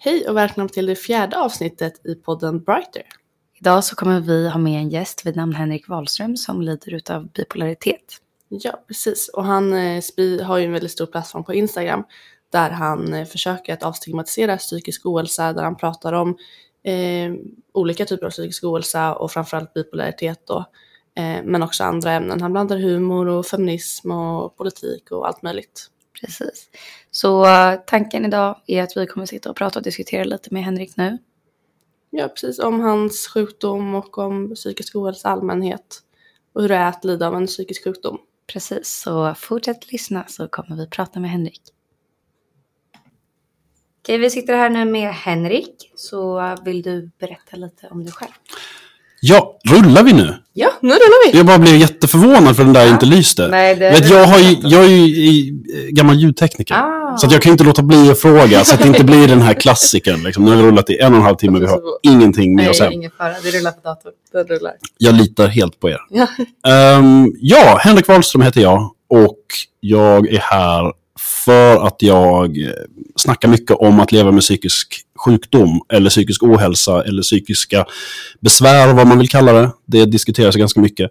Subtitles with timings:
[0.00, 3.02] Hej och välkomna till det fjärde avsnittet i podden Brighter.
[3.60, 7.28] Idag så kommer vi ha med en gäst vid namn Henrik Wahlström som lider utav
[7.28, 8.16] bipolaritet.
[8.48, 9.28] Ja, precis.
[9.28, 10.02] Och han eh,
[10.42, 12.04] har ju en väldigt stor plattform på Instagram
[12.52, 16.36] där han eh, försöker att avstigmatisera psykisk ohälsa, där han pratar om
[16.82, 17.32] eh,
[17.72, 20.58] olika typer av psykisk ohälsa och framförallt bipolaritet då,
[21.16, 22.40] eh, men också andra ämnen.
[22.40, 25.90] Han blandar humor och feminism och politik och allt möjligt.
[26.20, 26.68] Precis.
[27.10, 27.46] Så
[27.86, 31.18] tanken idag är att vi kommer sitta och prata och diskutera lite med Henrik nu.
[32.10, 32.58] Ja, precis.
[32.58, 36.02] Om hans sjukdom och om psykisk ohälsa allmänhet
[36.52, 38.18] och hur det är att lida av en psykisk sjukdom.
[38.46, 41.62] Precis, så fortsätt lyssna så kommer vi prata med Henrik.
[43.98, 45.92] Okej, vi sitter här nu med Henrik.
[45.94, 48.32] Så vill du berätta lite om dig själv?
[49.20, 50.34] Ja, rullar vi nu?
[50.52, 51.36] Ja, nu rullar vi!
[51.38, 53.48] Jag bara blev jätteförvånad för den där inte lyste.
[53.48, 56.74] Nej, det- Vet, jag, har ju, jag är ju i, eh, gammal ljudtekniker.
[56.74, 57.16] Ah.
[57.18, 59.54] Så jag kan inte låta bli att fråga, så att det inte blir den här
[59.54, 60.22] klassikern.
[60.22, 60.44] Liksom.
[60.44, 62.80] Nu har vi rullat i en och en halv timme, vi har ingenting med oss
[62.80, 62.92] hem.
[62.92, 63.34] ingen fara.
[63.42, 64.12] Det rullar på datorn.
[64.48, 64.72] Rullar.
[64.98, 65.98] Jag litar helt på er.
[66.10, 66.26] Ja.
[66.70, 69.38] Ehm, ja, Henrik Wahlström heter jag och
[69.80, 72.72] jag är här för att jag eh,
[73.16, 77.86] snackar mycket om att leva med psykisk sjukdom eller psykisk ohälsa eller psykiska
[78.40, 79.70] besvär, vad man vill kalla det.
[79.86, 81.10] Det diskuteras ganska mycket.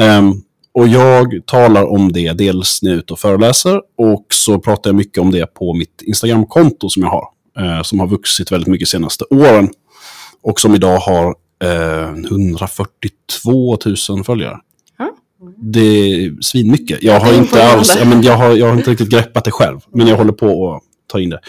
[0.00, 0.42] Um,
[0.74, 4.90] och jag talar om det dels när jag är ute och föreläser och så pratar
[4.90, 7.28] jag mycket om det på mitt Instagramkonto som jag har.
[7.60, 9.68] uh, som har vuxit väldigt mycket de senaste åren.
[10.42, 14.58] Och som idag har uh, 142 000 följare.
[15.56, 17.02] Det är svinmycket.
[17.02, 19.80] Jag har inte alls, ja, men jag har, jag har inte riktigt greppat det själv.
[19.92, 21.40] Men jag håller på att ta in det.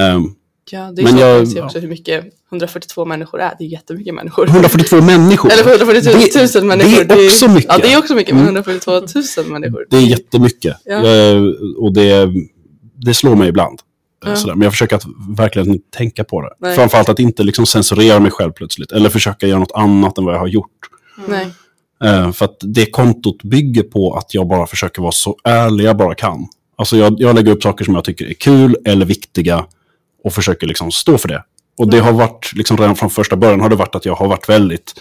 [0.00, 0.34] Ehm,
[0.70, 3.52] Ja, det är Men så jag- att se också hur mycket 142 människor är.
[3.58, 4.46] Det är jättemycket människor.
[4.46, 5.52] 142 människor.
[5.52, 7.04] Eller 142 000 Det- människor.
[7.04, 7.70] Det är också mycket.
[7.72, 8.54] Ja, det är också mycket, men Mm.
[8.56, 8.92] 142
[9.42, 9.86] 000 människor.
[9.90, 10.76] Det är jättemycket.
[10.84, 11.06] Ja.
[11.06, 12.28] Jag, och det,
[13.06, 13.78] det slår mig ibland.
[14.26, 14.36] Ja.
[14.36, 14.54] Sådär.
[14.54, 15.04] Men jag försöker att
[15.38, 16.50] verkligen tänka på det.
[16.60, 16.76] Nej.
[16.76, 18.92] Framförallt att inte liksom censurera mig själv plötsligt.
[18.92, 20.70] Eller försöka göra något annat än vad jag har gjort.
[21.28, 21.46] Nej.
[22.04, 25.96] Eh, för att det kontot bygger på att jag bara försöker vara så ärlig jag
[25.96, 26.48] bara kan.
[26.76, 29.66] Alltså jag, jag lägger upp saker som jag tycker är kul eller viktiga
[30.24, 31.44] och försöker liksom stå för det.
[31.78, 34.28] Och det har varit, liksom redan från första början har det varit att jag har
[34.28, 34.94] varit väldigt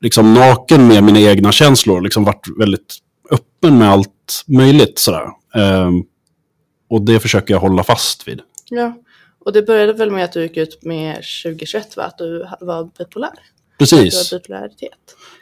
[0.00, 2.00] liksom naken med mina egna känslor.
[2.00, 2.96] Liksom varit väldigt
[3.30, 5.28] öppen med allt möjligt sådär.
[5.54, 6.02] Ehm,
[6.90, 8.40] och det försöker jag hålla fast vid.
[8.70, 8.94] Ja.
[9.44, 12.02] Och det började väl med att du gick ut med 2021 va?
[12.02, 13.38] Att du var bipolär?
[13.90, 14.38] Precis, har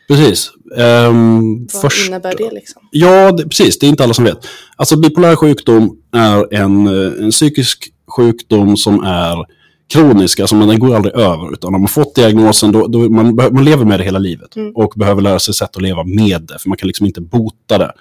[0.08, 0.50] precis.
[0.76, 2.82] Ehm, Vad först- innebär det liksom?
[2.90, 3.78] Ja, det, precis.
[3.78, 4.38] Det är inte alla som vet.
[4.76, 9.46] Alltså bipolär sjukdom är en, eh, en psykisk sjukdom som är
[9.92, 11.52] kronisk, alltså den går aldrig över.
[11.52, 14.56] Utan om man fått diagnosen, då, då man, man lever med det hela livet.
[14.56, 14.72] Mm.
[14.76, 17.78] Och behöver lära sig sätt att leva med det, för man kan liksom inte bota
[17.78, 17.92] det.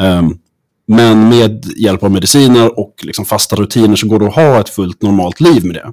[0.00, 0.38] Ehm,
[0.86, 4.68] men med hjälp av mediciner och liksom fasta rutiner så går det att ha ett
[4.68, 5.92] fullt normalt liv med det.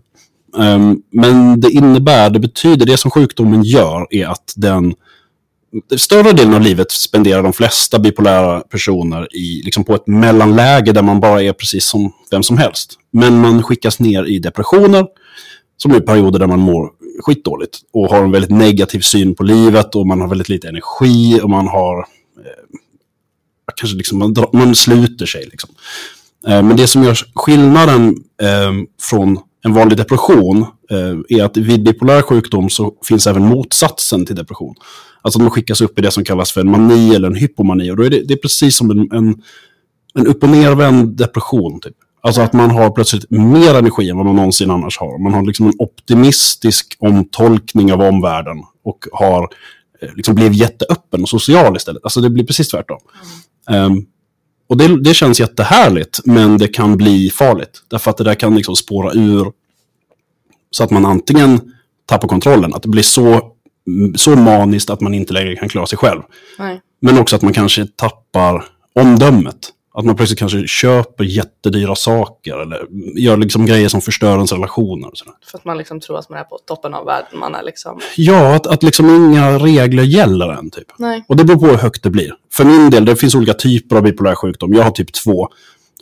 [0.58, 4.94] Ehm, men det innebär, det betyder, det som sjukdomen gör är att den
[5.98, 11.02] större delen av livet spenderar de flesta bipolära personer i, liksom på ett mellanläge där
[11.02, 12.94] man bara är precis som vem som helst.
[13.12, 15.06] Men man skickas ner i depressioner,
[15.78, 16.90] som är perioder där man mår
[17.22, 21.40] skitdåligt och har en väldigt negativ syn på livet och man har väldigt lite energi
[21.44, 22.00] och man har...
[22.00, 22.80] Eh,
[23.76, 25.46] kanske liksom, man, drar, man sluter sig.
[25.46, 25.70] Liksom.
[26.48, 28.72] Eh, men det som gör skillnaden eh,
[29.02, 34.36] från en vanlig depression eh, är att vid bipolär sjukdom så finns även motsatsen till
[34.36, 34.75] depression.
[35.22, 37.92] Alltså man skickas upp i det som kallas för en mani eller en hypomani.
[37.92, 39.42] Och då är det, det är precis som en, en,
[40.14, 41.80] en upp och nervänd depression.
[41.81, 41.96] Typ.
[42.22, 45.24] Alltså att man har plötsligt mer energi än vad man någonsin annars har.
[45.24, 49.44] Man har liksom en optimistisk omtolkning av omvärlden och har
[50.02, 52.03] eh, liksom blivit jätteöppen och social istället.
[52.03, 53.00] Alltså det blir precis tvärtom.
[53.69, 54.06] Ehm,
[54.69, 57.84] och det, det känns jättehärligt, men det kan bli farligt.
[57.88, 59.52] Därför att det där kan liksom spåra ur
[60.72, 61.74] så att man antingen
[62.06, 63.52] tappar kontrollen, att det blir så,
[64.16, 66.22] så maniskt att man inte längre kan klara sig själv.
[66.59, 66.81] Nej.
[67.02, 68.66] Men också att man kanske tappar
[68.96, 69.69] omdömet.
[70.00, 75.12] Att man plötsligt kanske köper jättedyra saker eller gör liksom grejer som förstör ens relationer.
[75.51, 77.40] För att man liksom tror att man är på toppen av världen.
[77.40, 78.00] Man är liksom...
[78.18, 80.69] Ja, att, att liksom inga regler gäller än.
[80.69, 80.88] Typ.
[80.98, 81.25] Nej.
[81.28, 82.34] Och det beror på hur högt det blir.
[82.54, 84.74] För min del, det finns olika typer av bipolär sjukdom.
[84.74, 85.48] Jag har typ två.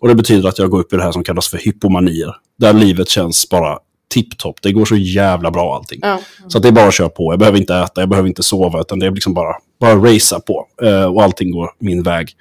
[0.02, 2.36] Och det betyder att jag går upp i det här som kallas för hypomanier.
[2.58, 3.78] Där livet känns bara
[4.14, 4.62] tipptopp.
[4.62, 6.00] Det går så jävla bra allting.
[6.02, 6.20] Ja.
[6.48, 7.34] Så att det är bara att köra på.
[7.34, 10.40] Jag behöver inte äta, jag behöver inte sova, utan det är liksom bara, bara racea
[10.40, 10.68] på.
[10.82, 12.36] Eh, och allting går min väg.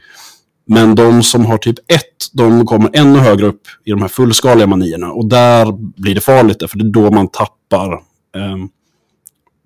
[0.67, 2.03] Men de som har typ 1,
[2.33, 5.13] de kommer ännu högre upp i de här fullskaliga manierna.
[5.13, 7.93] Och där blir det farligt, för det är då man tappar
[8.35, 8.57] eh,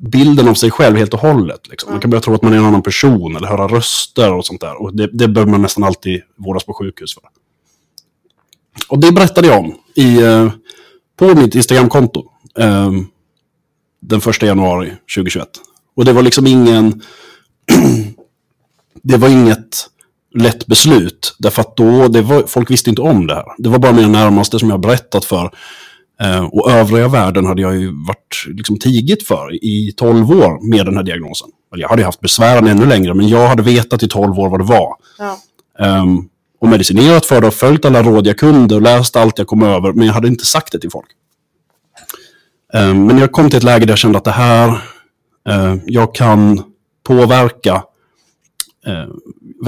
[0.01, 1.69] bilden av sig själv helt och hållet.
[1.69, 1.93] Liksom.
[1.93, 4.61] Man kan börja tro att man är en annan person eller höra röster och sånt
[4.61, 4.83] där.
[4.83, 7.23] Och det, det behöver man nästan alltid vårdas på sjukhus för.
[8.89, 10.53] Och det berättade jag om i, eh,
[11.17, 12.25] på mitt Instagramkonto
[12.59, 12.91] eh,
[14.01, 15.49] den första januari 2021.
[15.97, 17.03] Och det var liksom ingen...
[19.03, 19.60] det var inget
[20.35, 21.37] lätt beslut.
[21.39, 23.45] Därför att då, det var, folk visste inte om det här.
[23.59, 25.51] Det var bara mina närmaste som jag berättat för.
[26.21, 30.87] Eh, och övriga världen hade jag ju varit liksom tigit för i 12 år med
[30.87, 31.49] den här diagnosen.
[31.77, 34.65] Jag hade haft besvären ännu längre, men jag hade vetat i 12 år vad det
[34.65, 34.95] var.
[35.19, 35.39] Ja.
[36.03, 36.29] Um,
[36.61, 39.63] och medicinerat för det och följt alla råd jag kunde och läst allt jag kom
[39.63, 41.09] över, men jag hade inte sagt det till folk.
[42.75, 44.69] Um, men jag kom till ett läge där jag kände att det här,
[45.49, 46.63] uh, jag kan
[47.07, 47.75] påverka,
[48.89, 49.15] uh,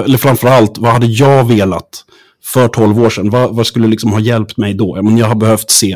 [0.05, 2.05] eller framförallt, vad hade jag velat
[2.44, 3.31] för 12 år sedan?
[3.31, 4.97] Vad, vad skulle liksom ha hjälpt mig då?
[4.97, 5.94] Jag, men jag har behövt se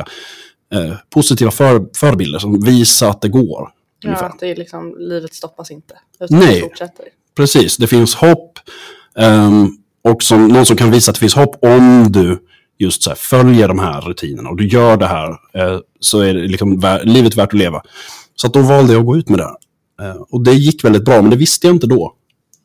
[0.74, 3.68] uh, positiva för, förebilder som visar att det går.
[4.00, 4.26] Ja, ungefär.
[4.26, 5.94] att det är liksom, livet stoppas inte.
[6.30, 6.60] Nej.
[6.60, 7.04] fortsätter.
[7.36, 8.58] Precis, det finns hopp.
[9.18, 9.68] ehm,
[10.04, 12.38] och som, någon som kan visa att det finns hopp om du
[12.78, 16.34] just så här, följer de här rutinerna och du gör det här eh, så är
[16.34, 17.82] det liksom vä- livet värt att leva.
[18.34, 19.44] Så att då valde jag att gå ut med det.
[19.44, 20.10] här.
[20.10, 22.12] Eh, och det gick väldigt bra, men det visste jag inte då.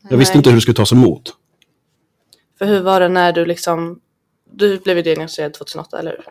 [0.10, 0.38] Jag visste Nej.
[0.40, 1.34] inte hur det skulle tas emot.
[2.58, 4.00] För hur var det när du liksom,
[4.52, 6.26] du blev ju diagnostiserad 2008, eller hur?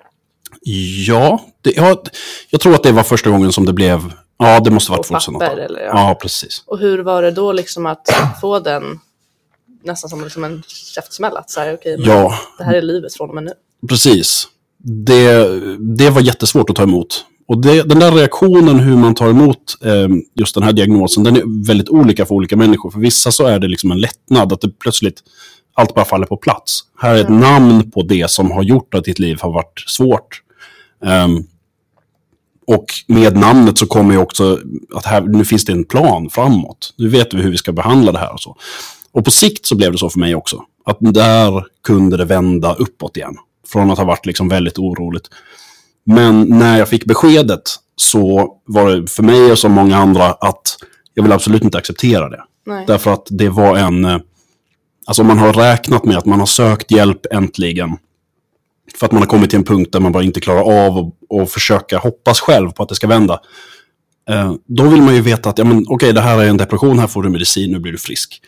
[1.06, 2.02] Ja, det, ja,
[2.50, 4.12] jag tror att det var första gången som det blev...
[4.38, 5.46] Ja, det måste ha varit På 2008.
[5.46, 5.80] papper, eller?
[5.80, 6.08] Ja.
[6.08, 6.62] Ja, precis.
[6.66, 8.08] Och hur var det då liksom att
[8.40, 9.00] få den,
[9.84, 10.62] nästan som liksom en
[10.94, 13.52] käftsmäll, att säga okej, men Ja, det här är livet från och med nu.
[13.88, 14.48] Precis.
[14.78, 17.24] Det, det var jättesvårt att ta emot.
[17.50, 21.36] Och det, den där reaktionen hur man tar emot eh, just den här diagnosen, den
[21.36, 22.90] är väldigt olika för olika människor.
[22.90, 25.22] För vissa så är det liksom en lättnad, att det plötsligt
[25.74, 26.80] allt bara faller på plats.
[26.98, 30.42] Här är ett namn på det som har gjort att ditt liv har varit svårt.
[31.04, 31.44] Ehm,
[32.66, 34.58] och med namnet så kommer ju också
[34.94, 36.94] att här, nu finns det en plan framåt.
[36.98, 38.56] Nu vet vi hur vi ska behandla det här och så.
[39.12, 40.62] Och på sikt så blev det så för mig också.
[40.84, 43.36] Att där kunde det vända uppåt igen.
[43.68, 45.28] Från att ha varit liksom väldigt oroligt.
[46.06, 47.62] Men när jag fick beskedet
[47.96, 50.76] så var det för mig och så många andra att
[51.14, 52.42] jag vill absolut inte acceptera det.
[52.66, 52.84] Nej.
[52.86, 54.04] Därför att det var en...
[54.04, 54.18] eh,
[55.06, 57.96] Alltså man har räknat med att man har sökt hjälp äntligen.
[58.98, 61.12] För att man har kommit till en punkt där man bara inte klarar av
[61.42, 63.40] att försöka hoppas själv på att det ska vända.
[64.30, 66.98] Eh, Då vill man ju veta att ja, men, okej, det här är en depression,
[66.98, 68.40] här får du medicin, nu blir du frisk.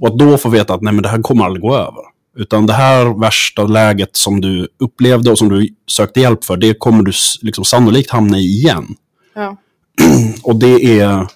[0.00, 2.02] Och att då få veta att nej, men det här kommer aldrig gå över.
[2.36, 6.74] Utan det här värsta läget som du upplevde och som du sökte hjälp för, det
[6.78, 8.86] kommer du liksom sannolikt hamna i igen.
[9.34, 9.56] Ja.
[10.42, 11.26] Och det är,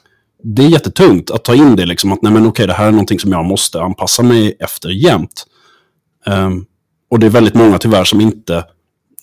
[0.43, 2.91] det är jättetungt att ta in det, liksom, att nej, men okej, det här är
[2.91, 5.47] någonting som jag måste anpassa mig efter jämt.
[6.27, 6.65] Ehm,
[7.11, 8.65] och det är väldigt många tyvärr som inte,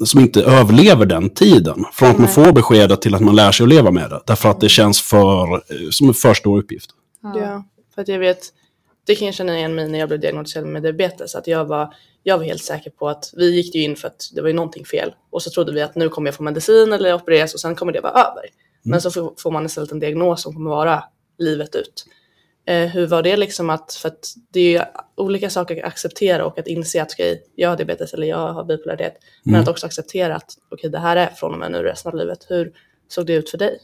[0.06, 1.86] som inte överlever den tiden.
[1.94, 2.34] Från att man Nej.
[2.34, 4.22] får beskedet till att man lär sig att leva med det.
[4.26, 6.90] Därför att det känns för, eh, som en för stor uppgift.
[7.22, 7.64] Ja,
[7.96, 8.40] för att jag vet,
[9.06, 11.94] det kan jag känna igen mig när jag blev diagnostiserad med diabetes, att jag var,
[12.24, 14.54] jag var helt säker på att vi gick ju in för att det var ju
[14.54, 17.60] någonting fel och så trodde vi att nu kommer jag få medicin eller opereras och
[17.60, 18.44] sen kommer det vara över.
[18.84, 21.04] Men så får, man istället en diagnos som kommer vara
[21.38, 22.06] livet ut.
[22.68, 26.60] Eh, hur var det liksom att, för att det är olika saker att acceptera och
[26.60, 29.14] att inse att okej, jag har diabetes eller jag har bipolaritet,
[29.44, 32.18] men att också acceptera att okej, det här är från och med nu resten av
[32.18, 32.46] livet.
[32.50, 32.74] Hur
[33.08, 33.80] såg det ut för dig?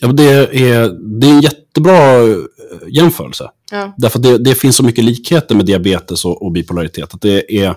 [0.00, 0.88] Ja, det, är,
[1.20, 2.36] det är en jättebra eh,
[2.88, 3.50] jämförelse.
[3.70, 7.14] Ja, Därför det, det finns så mycket likheter med diabetes och, och bipolaritet.
[7.14, 7.76] Att det är,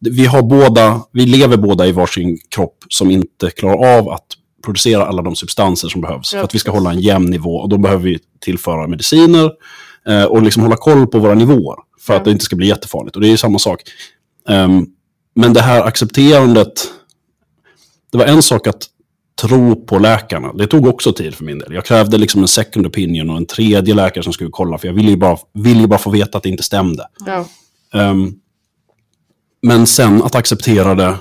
[0.00, 4.26] vi, har båda, vi lever båda i varsin kropp som inte klarar av att
[4.64, 7.56] producera alla de substanser som behövs Ja, för att vi ska hålla en jämn nivå.
[7.56, 9.50] Och då behöver vi tillföra mediciner
[10.06, 13.16] eh, och liksom hålla koll på våra nivåer för att det inte ska bli jättefarligt.
[13.16, 13.82] Och det är ju samma sak.
[14.48, 14.86] Ehm,
[15.34, 16.72] men det här accepterandet,
[18.12, 18.88] det var en sak att
[19.42, 20.52] tro på läkarna.
[20.52, 21.74] Det tog också tid för min del.
[21.74, 24.94] Jag krävde liksom en second opinion och en tredje läkare som skulle kolla, för jag
[24.94, 27.06] ville ju bara, ville ju bara få veta att det inte stämde.
[27.26, 27.46] ja,
[27.94, 28.32] Ehm,
[29.62, 31.14] men sen att acceptera det,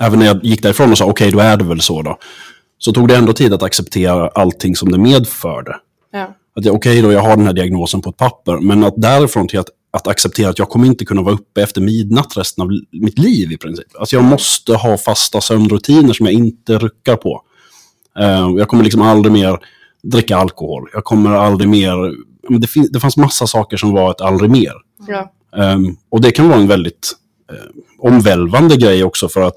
[0.00, 2.18] även när jag gick därifrån och sa okej, då är det väl så då.
[2.78, 5.76] Så tog det ändå tid att acceptera allting som det medförde.
[6.12, 8.94] ja, Att jag, okej då, jag har den här diagnosen på ett papper, men att
[8.96, 12.62] därifrån till att, att acceptera att jag kommer inte kunna vara uppe efter midnatt resten
[12.62, 13.86] av mitt liv i princip.
[13.98, 17.42] Alltså jag måste ha fasta sömnrutiner som jag inte ruckar på.
[18.18, 19.58] Eh, jag kommer liksom aldrig mer
[20.02, 20.88] dricka alkohol.
[20.92, 22.14] Jag kommer aldrig mer...
[22.48, 24.72] Det, det fanns massa saker som var ett aldrig mer.
[25.08, 27.12] ja, Ehm, och det kan vara en väldigt
[27.52, 29.56] eh, omvälvande grej också för att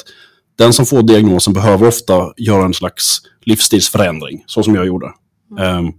[0.55, 5.11] den som får diagnosen behöver ofta göra en slags livsstilsförändring, så som jag gjorde.
[5.59, 5.91] Ehm,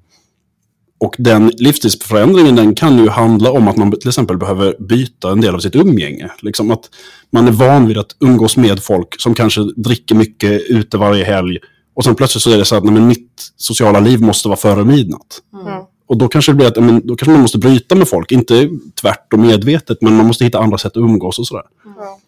[0.98, 5.40] och den livsstilsförändringen den kan ju handla om att man till exempel behöver byta en
[5.40, 6.30] del av sitt umgänge.
[6.40, 6.90] Liksom att
[7.30, 11.58] man är van vid att umgås med folk som kanske dricker mycket ute varje helg.
[11.96, 14.56] Och sen plötsligt så är det så att nej, men mitt sociala liv måste vara
[14.56, 15.40] före midnatt.
[15.52, 18.32] ja, Och då kanske det blir att men, då kanske man måste bryta med folk.
[18.32, 21.64] Inte tvärt och medvetet, men man måste hitta andra sätt att umgås och sådär.
[21.84, 22.18] ja.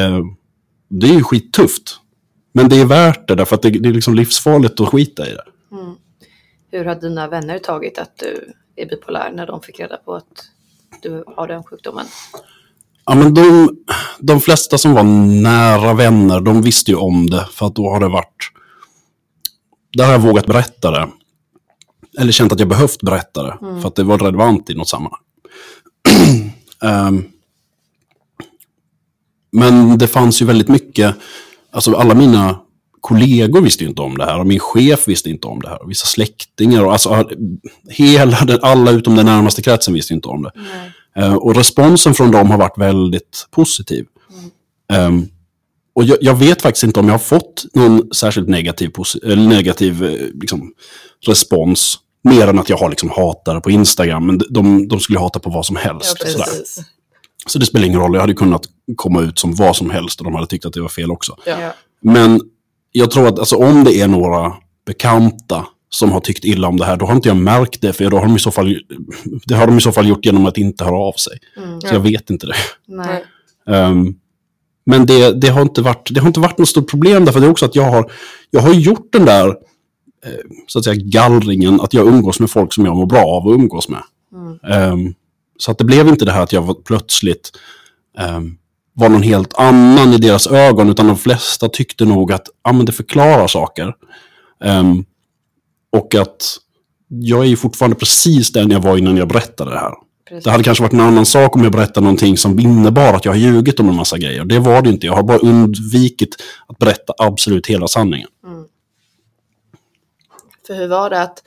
[0.00, 0.20] Eh,
[0.88, 1.96] det är ju skittufft.
[2.52, 5.30] Men det är värt det, därför att det, det är liksom livsfarligt att skita i
[5.30, 5.44] det.
[6.70, 10.48] Hur har dina vänner tagit att du är bipolär när de fick reda på att
[11.02, 12.06] du har den sjukdomen?
[13.06, 13.76] Ja, men de,
[14.18, 15.02] de flesta som var
[15.42, 17.48] nära vänner, de visste ju om det.
[17.52, 18.50] För att då har det varit...
[19.94, 21.08] Där har jag vågat berätta det.
[22.18, 23.58] Eller känt att jag behövt berätta det.
[23.80, 25.20] För att det var relevant i något sammanhang.
[26.82, 27.24] Ehm,
[29.52, 31.16] men det fanns ju väldigt mycket...
[31.70, 32.60] Alltså alla mina
[33.00, 34.40] kollegor visste ju inte om det här.
[34.40, 35.82] Och min chef visste inte om det här.
[35.82, 36.84] Och vissa släktingar.
[36.84, 37.28] Och alltså,
[37.88, 40.52] hela den, alla utom den närmaste kretsen visste inte om det.
[41.16, 44.06] Eh, och responsen från dem har varit väldigt positiv.
[44.92, 45.28] Ehm,
[45.94, 50.04] och jag, jag vet faktiskt inte om jag har fått någon särskilt negativ, eller negativ
[50.04, 50.72] eh, liksom,
[51.26, 51.98] respons.
[52.24, 54.26] Mer än att jag har liksom hatare på Instagram.
[54.26, 56.16] Men de, de skulle hata på vad som helst.
[56.38, 56.46] Ja.
[57.46, 58.14] Så det spelar ingen roll.
[58.14, 60.80] Jag hade kunnat komma ut som vad som helst och de hade tyckt att det
[60.80, 61.36] var fel också.
[61.46, 61.74] Ja.
[62.02, 62.40] Men
[62.92, 64.52] jag tror att alltså, om det är några
[64.86, 67.92] bekanta som har tyckt illa om det här, då har inte jag märkt det.
[67.92, 68.78] För då har de i så fall,
[69.44, 71.38] det har de i så fall gjort genom att inte höra av sig.
[71.80, 72.54] Så jag vet inte det.
[72.86, 73.24] Nej.
[74.86, 77.46] Men det, det, har inte varit, det har inte varit något stort problem därför det
[77.46, 78.12] är också att jag har,
[78.50, 79.48] jag har gjort den där
[80.26, 80.32] eh,
[80.66, 83.54] så att säga gallringen att jag umgås med folk som jag mår bra av att
[83.54, 84.02] umgås med.
[84.68, 85.14] Ehm,
[85.58, 87.50] så att det blev inte det här att jag plötsligt
[88.18, 88.56] ehm,
[88.92, 92.86] var någon helt annan i deras ögon utan de flesta tyckte nog att ah, men
[92.86, 93.94] det förklarar saker.
[94.64, 95.04] Ehm,
[95.92, 96.56] och att
[97.08, 99.94] jag är ju fortfarande precis den jag var innan jag berättade det här.
[100.28, 100.44] Precis.
[100.44, 103.32] Det hade kanske varit en annan sak om jag berättade någonting som innebar att jag
[103.32, 104.44] har ljugit om en massa grejer.
[104.44, 105.06] Det var det inte.
[105.06, 108.28] Jag har bara undvikit att berätta absolut hela sanningen.
[110.66, 111.42] För hur var det att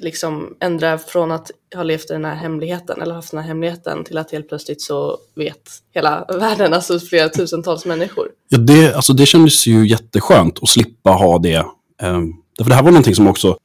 [0.00, 4.04] liksom ändra från att ha levt i den här hemligheten eller haft den här hemligheten
[4.04, 8.28] till att helt plötsligt så vet hela världen, alltså flera tusentals människor.
[8.48, 11.66] Ja, det, alltså det kändes ju jätteskönt att slippa ha det.
[12.02, 13.56] Um, därför det här var någonting som också...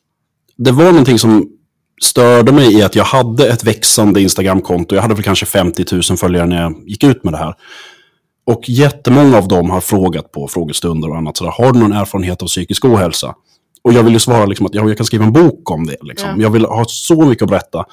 [0.55, 1.56] Det var någonting som
[2.01, 4.95] störde mig i att jag hade ett växande Instagramkonto.
[4.95, 7.55] Jag hade väl kanske 50 000 följare när jag gick ut med det här.
[8.45, 11.37] Och jättemånga av dem har frågat på frågestunder och annat.
[11.37, 13.35] Så där, har du någon erfarenhet av psykisk ohälsa?
[13.81, 15.97] Och jag vill ju svara liksom att ja, jag kan skriva en bok om det.
[16.01, 16.29] Liksom.
[16.29, 16.43] Ja.
[16.43, 17.85] Jag vill ha så mycket att berätta.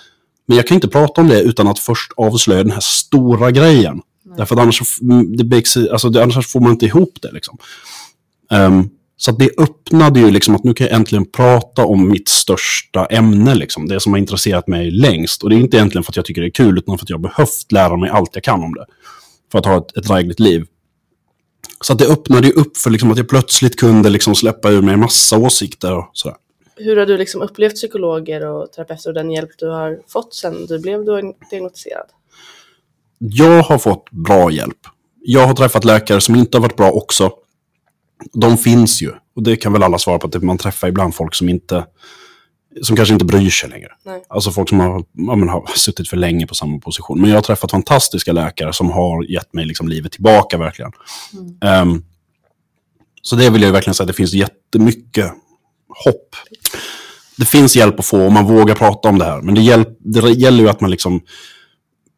[0.47, 4.01] Men jag kan inte prata om det utan att först avslöja den här stora grejen.
[4.37, 7.33] Därför att annars, mm, det alltså annars får man inte ihop det.
[7.33, 7.59] Liksom.
[8.51, 8.89] Ehm,
[9.25, 13.55] så det öppnade ju liksom att nu kan jag äntligen prata om mitt största ämne.
[13.55, 13.89] Liksom.
[13.89, 15.43] Det som har intresserat mig längst.
[15.43, 17.11] Och det är inte egentligen för att jag tycker det är kul utan för att
[17.11, 18.87] jag behövt lära mig allt jag kan om det.
[19.53, 20.67] För att ha ett, ett drägligt liv.
[21.81, 24.83] Så att det öppnade ju upp för liksom att jag plötsligt kunde liksom släppa ur
[24.83, 26.37] mig massa åsikter och sådär.
[26.77, 30.67] Hur har du liksom upplevt psykologer och terapeuter och den hjälp du har fått sen
[30.67, 31.05] du blev
[31.51, 32.07] diagnostiserad?
[33.19, 34.79] Jag har fått bra hjälp.
[35.23, 37.33] Jag har träffat läkare som inte har varit bra också.
[38.33, 39.13] De finns ju.
[39.37, 41.85] Och det kan väl alla svara på att man träffar ibland folk som inte
[42.83, 43.89] som kanske inte bryr sig längre.
[44.05, 44.23] Nej.
[44.29, 47.21] Alltså folk som har, ja, men, har suttit för länge på samma position.
[47.21, 50.93] Men jag har träffat fantastiska läkare som har gett mig liksom livet tillbaka verkligen.
[51.65, 52.05] Ehm,
[53.23, 55.33] så det vill jag verkligen säga, det finns jättemycket
[56.05, 56.37] hopp.
[57.37, 59.43] Det finns hjälp att få om man vågar prata om det här.
[59.43, 61.21] Men det, hjälp, det gäller ju att man liksom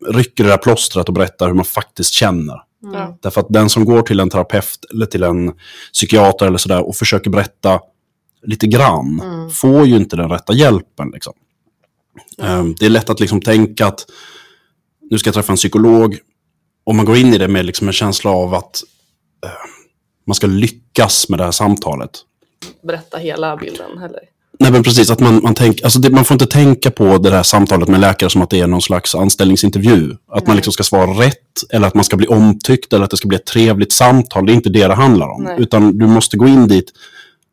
[0.08, 2.62] rycker det där plåstret och berättar hur man faktiskt känner.
[2.82, 3.18] Ja.
[3.22, 5.52] Därför att den som går till en terapeut eller till en
[5.92, 7.80] psykiater eller sådär och försöker berätta
[8.42, 11.10] lite grann får ju inte den rätta hjälpen.
[11.10, 11.32] Liksom.
[12.42, 14.06] Ehm, det är lätt att liksom tänka att
[15.10, 16.18] nu ska jag träffa en psykolog.
[16.84, 18.82] Om man går in i det med liksom en känsla av att
[19.44, 19.50] eh,
[20.26, 22.10] man ska lyckas med det här samtalet.
[22.82, 24.20] Berätta hela bilden heller.
[24.58, 27.30] Nej men precis, att man, man, tänk, alltså det, man får inte tänka på det
[27.30, 30.16] där samtalet med läkare som att det är någon slags anställningsintervju.
[30.32, 31.36] Att man liksom ska svara rätt,
[31.70, 34.46] eller att man ska bli omtyckt, eller att det ska bli ett trevligt samtal.
[34.46, 35.42] Det är inte det det handlar om.
[35.42, 35.56] Nej.
[35.58, 36.92] Utan du måste gå in dit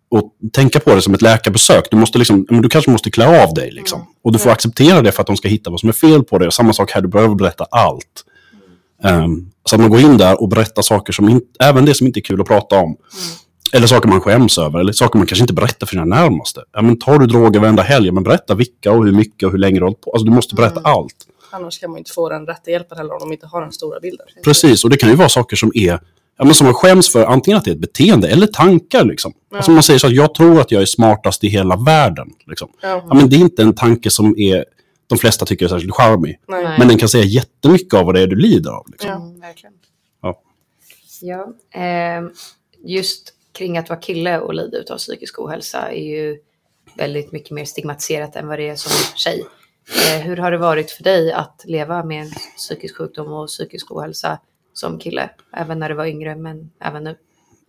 [0.10, 1.84] och tänka på det som ett läkarbesök.
[1.92, 3.72] Du, måste liksom, men du kanske måste klä av dig.
[3.72, 4.06] Liksom.
[4.24, 6.38] Och du får acceptera det för att de ska hitta vad som är fel på
[6.38, 6.48] dig.
[6.48, 8.24] Och samma sak här, du behöver berätta allt.
[9.04, 12.08] Ehm, så att man går in där och berättar saker som inte, även det som
[12.08, 12.96] inte är kul att prata om.
[13.74, 16.64] Eller saker man skäms över, eller saker man kanske inte berättar för sina närmaste.
[16.72, 19.52] Ja, men tar du droger varenda helg, ja, men berätta vilka och hur mycket och
[19.52, 20.12] hur länge du hållit på.
[20.12, 21.16] Alltså du måste berätta allt.
[21.50, 24.00] Annars kan man inte få den rätta hjälpen heller om de inte har den stora
[24.00, 24.28] bilden.
[24.44, 26.00] Precis, och det kan ju vara saker som är
[26.38, 29.06] Ja, men som man skäms för, antingen att det är ett beteende eller tankar.
[29.06, 29.34] Liksom.
[29.56, 32.30] Alltså man säger så att jag tror att jag är smartast i hela världen.
[32.48, 32.70] Liksom.
[32.82, 33.04] Ja.
[33.10, 34.66] Ja, men det är inte en tanke som är,
[35.08, 36.40] de flesta tycker är särskilt charmig.
[36.48, 36.76] Nej.
[36.80, 38.86] Men den kan säga jättemycket av vad det är du lider av.
[38.92, 39.10] Liksom.
[39.10, 39.16] Ja.
[39.16, 39.74] Mm, verkligen.
[40.22, 40.42] Ja.
[41.22, 42.30] Ja, ehm,
[42.86, 46.38] just kring att vara kille och lida av psykisk ohälsa är ju
[46.98, 49.46] väldigt mycket mer stigmatiserat än vad det är som tjej.
[49.90, 53.92] Eh, hur har det varit för dig att leva med en psykisk sjukdom och psykisk
[53.92, 54.40] ohälsa
[54.74, 55.30] som kille?
[55.58, 57.16] Även när du var yngre, men även nu.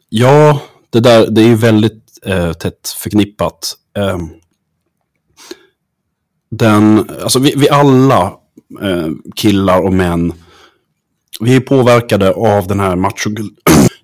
[0.08, 3.74] Ja, det där det är ju väldigt eh, tätt förknippat.
[3.96, 4.18] Eh,
[6.50, 8.38] den, alltså vi, vi alla,
[8.82, 10.32] eh, killar och män,
[11.40, 13.30] vi är påverkade av den här macho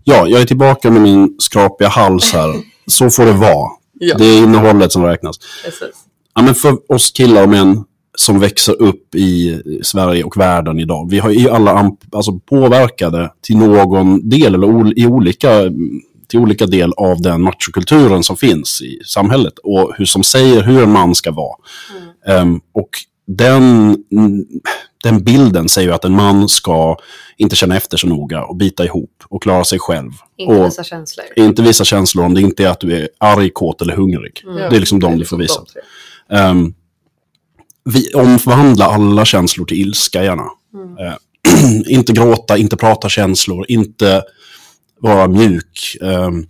[0.04, 2.54] ja, jag är tillbaka med min skrapiga hals här.
[2.86, 3.70] Så får det vara.
[4.02, 4.16] Ja.
[4.18, 5.38] Det är innehållet som räknas.
[5.64, 5.88] Precis.
[6.34, 7.84] Ja, men för oss killar och män
[8.18, 11.10] som växer upp i Sverige och världen idag.
[11.10, 15.48] Vi har ju alla alltså påverkade till någon del eller i olika,
[16.28, 20.82] till olika del av den machokulturen som finns i samhället och hur som säger hur
[20.82, 21.56] en man ska vara.
[22.26, 22.90] Ehm, och
[23.36, 23.96] den,
[25.02, 26.96] den bilden säger ju att en man ska
[27.36, 30.10] inte känna efter så noga och bita ihop och klara sig själv.
[30.36, 31.26] Inte och visa känslor.
[31.36, 34.42] inte visa känslor om det inte är att du är arg, kåt eller hungrig.
[34.44, 34.52] Ja.
[34.52, 35.60] Det är liksom de du liksom får visa.
[36.50, 36.74] Um,
[37.84, 40.44] vi omvandlar alla känslor till ilska gärna.
[41.00, 41.14] Eh,
[41.88, 44.22] inte gråta, inte prata känslor, inte
[45.00, 45.96] vara mjuk.
[46.02, 46.46] ehm,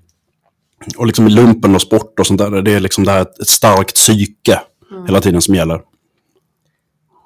[0.97, 3.95] och liksom lumpen och sport och sånt där, det är liksom det här ett starkt
[3.95, 4.61] psyke
[5.07, 5.81] hela tiden som gäller.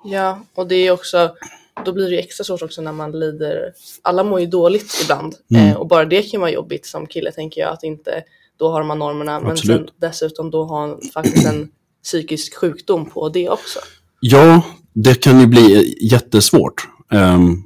[0.04, 1.36] Ja, och det är också,
[1.84, 3.72] då blir det ju extra svårt också när man lider.
[4.02, 5.68] Alla mår ju dåligt ibland Mm.
[5.68, 8.22] eh, och bara det kan vara jobbigt som kille tänker jag att inte
[8.58, 11.68] då har man normerna men sen dessutom då har en, faktiskt en
[12.04, 13.78] psykisk sjukdom på det också.
[14.20, 16.88] Ja, det kan ju bli jättesvårt.
[17.12, 17.62] Ehm,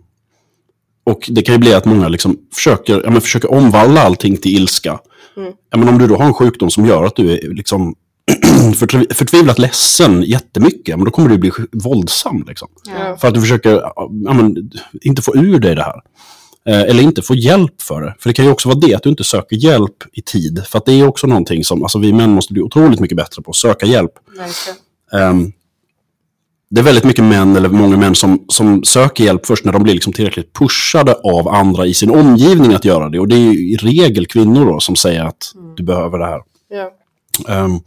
[1.05, 5.01] och det kan ju bli att många liksom försöker, ja, försöker omvandla allting till ilska.
[5.37, 5.53] Mm.
[5.71, 7.95] Ja, men om du då har en sjukdom som gör att du är liksom
[9.15, 12.45] förtvivlat ledsen jättemycket, men då kommer du bli våldsam.
[12.49, 12.69] Liksom.
[12.87, 13.17] Ja.
[13.17, 14.71] För att du försöker ja, men,
[15.03, 16.01] inte få ur dig det här.
[16.67, 18.15] Eh, eller inte få hjälp för det.
[18.19, 20.63] För det kan ju också vara det, att du inte söker hjälp i tid.
[20.67, 23.43] För att det är också någonting som, alltså vi män måste bli otroligt mycket bättre
[23.43, 24.13] på, att söka hjälp.
[25.13, 25.53] Ehm,
[26.71, 29.83] det är väldigt mycket män, eller många män, som, som söker hjälp först när de
[29.83, 33.21] blir liksom tillräckligt pushade av andra i sin omgivning att göra det.
[33.21, 36.41] Och det är ju i regel kvinnor då som säger att du behöver det här.
[36.69, 36.91] Ja.
[37.55, 37.81] Ehm,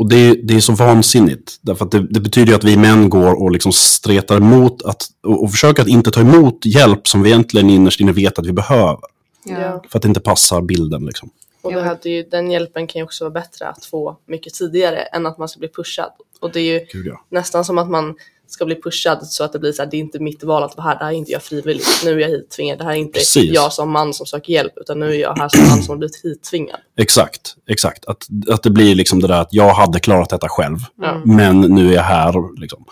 [0.00, 1.56] och det, det är så vansinnigt.
[1.60, 5.06] Därför att det, det betyder ju att vi män går och liksom stretar emot att,
[5.22, 8.46] och, och försöker att inte ta emot hjälp som vi egentligen innerst inne vet att
[8.46, 8.98] vi behöver.
[9.44, 9.82] Ja.
[9.88, 11.06] För att det inte passar bilden.
[11.06, 11.30] Liksom.
[11.62, 14.96] Och det hade ju, den hjälpen kan ju också vara bättre att få mycket tidigare
[14.96, 16.12] än att man ska bli pushad.
[16.40, 17.24] Och det är ju Gud, ja.
[17.28, 18.14] nästan som att man
[18.52, 20.76] ska bli pushad så att det blir så här, det är inte mitt val att
[20.76, 22.96] vara här, det här är inte jag frivilligt, nu är jag hittvingad, det här är
[22.96, 23.54] inte Precis.
[23.54, 25.96] jag som man som söker hjälp, utan nu är jag här som man som har
[25.96, 26.80] blivit hittvingad.
[26.96, 28.04] Exakt, exakt.
[28.04, 30.76] Att, att det blir liksom det där att jag hade klarat detta själv.
[31.02, 31.22] Ja.
[31.24, 32.60] Men nu är jag här.
[32.60, 32.84] Liksom.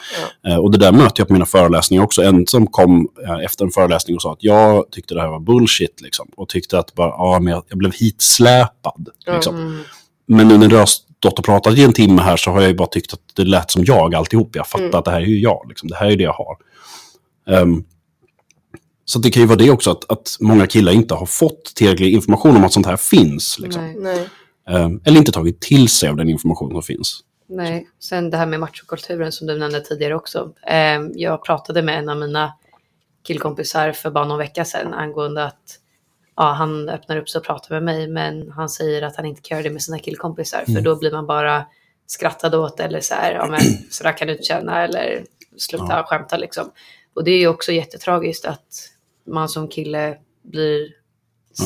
[0.47, 2.23] Eh, och det där möter jag på mina föreläsningar också.
[2.23, 5.41] En som kom eh, efter en föreläsning och sa att jag tyckte det här var
[5.41, 6.01] bullshit.
[6.01, 9.09] Liksom, och tyckte att bara, ja, men jag, jag blev hitsläpad.
[9.27, 9.57] Liksom.
[9.57, 9.83] Mm.
[10.27, 10.89] Men nu när du har
[11.19, 13.45] stått och pratat i en timme här så har jag ju bara tyckt att det
[13.45, 14.57] lät som jag alltihop.
[14.57, 14.99] Jag fattar Mm.
[14.99, 15.67] att det här är ju jag.
[15.69, 15.89] Liksom.
[15.89, 16.57] Det här är det jag har.
[17.49, 17.85] Ehm,
[19.05, 22.13] så det kan ju vara det också att, att många killar inte har fått tillräcklig
[22.15, 23.59] information om att sånt här finns.
[23.59, 23.83] Liksom.
[23.83, 23.97] Nej.
[23.99, 24.29] Nej.
[24.77, 27.21] Ehm, eller inte tagit till sig av den information som finns.
[27.49, 30.53] Nej, sen det här med machokulturen som du nämnde tidigare också.
[30.67, 32.53] Eh, jag pratade med en av mina
[33.27, 35.79] killkompisar för bara någon vecka sedan angående att
[36.39, 39.41] ja, han öppnar upp sig och pratar med mig men han säger att han inte
[39.43, 41.67] kan göra det med sina killkompisar för då blir man bara
[42.07, 45.25] skrattad åt eller så här, ja men så där kan du inte känna eller
[45.57, 46.65] sluta skämta liksom.
[47.15, 48.91] Och det är ju också jättetragiskt att
[49.27, 50.89] man som kille blir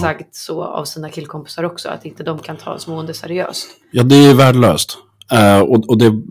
[0.00, 3.68] sagd så av sina killkompisar också, att inte de kan ta smående seriöst.
[3.90, 4.98] Ja, det är värdelöst.
[5.32, 6.22] Eh, och och det,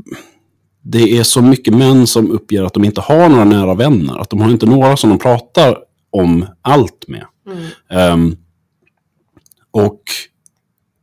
[0.82, 4.18] det är så mycket män som uppger att de inte har några nära vänner.
[4.18, 5.78] Att de har inte några som de pratar
[6.12, 7.26] om allt med.
[7.52, 7.66] Mm.
[7.90, 8.38] Ehm,
[9.72, 10.02] och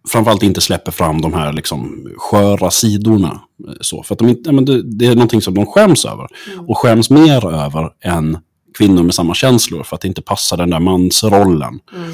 [0.09, 3.41] framförallt inte släpper fram de här liksom sköra sidorna.
[3.69, 6.27] eh, Så, för att de inte, men det, det är någonting som de skäms över.
[6.69, 8.39] Och skäms mer över än
[8.79, 9.83] kvinnor med samma känslor.
[9.83, 11.81] För att det inte passar den där mansrollen.
[11.97, 12.11] Mm.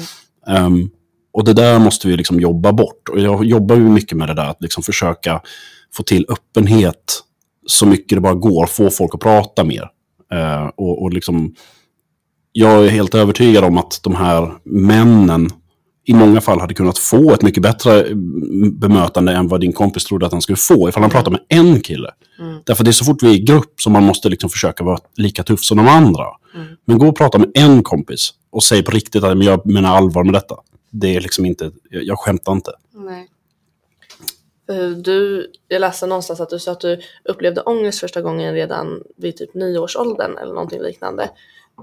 [0.47, 0.89] Ehm,
[1.33, 3.09] och det där måste vi liksom jobba bort.
[3.09, 5.41] Och jag jobbar ju mycket med det där att liksom försöka
[5.93, 7.21] få till öppenhet
[7.67, 8.65] så mycket det bara går.
[8.65, 9.89] Få folk att prata mer.
[10.33, 11.55] Eh, och, och liksom,
[12.57, 15.49] jag är helt övertygad om att de här männen
[16.05, 20.03] i många fall hade kunnat få ett mycket bättre mm, bemötande än vad din kompis
[20.03, 22.11] trodde att han skulle få ifall han pratar med en kille.
[22.39, 22.57] Mm.
[22.65, 24.99] Därför det är så fort vi är i grupp som man måste liksom försöka vara
[25.15, 26.25] lika tuff som de andra.
[26.55, 26.67] Mm.
[26.85, 29.97] Men gå och prata med en kompis och säg på riktigt att "Men jag menar
[29.97, 30.55] allvar med detta.
[30.91, 32.71] Det är liksom inte, jag, skämtar inte.
[32.93, 33.27] Nej.
[34.67, 39.03] För Du, jag läste någonstans att du sa att du upplevde ångest första gången redan
[39.17, 41.29] vid typ nioårsåldern eller någonting liknande.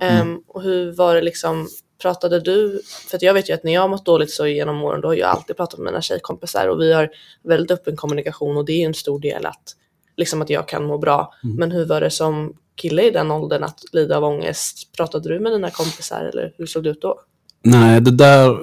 [0.01, 1.69] Ehm, och hur var det liksom,
[2.03, 5.01] pratade du, för jag vet ju att när jag har mått dåligt så genom åren
[5.01, 7.11] då har jag alltid pratat med mina tjejkompisar och vi har
[7.45, 9.77] väldigt öppen kommunikation och det är en stor del att,
[10.17, 11.35] liksom att jag kan må bra.
[11.43, 14.93] Men hur var det som kille i den åldern att lida av ångest?
[14.97, 17.21] Pratade du med dina kompisar eller hur såg det ut då?
[17.65, 18.59] Nej, det där,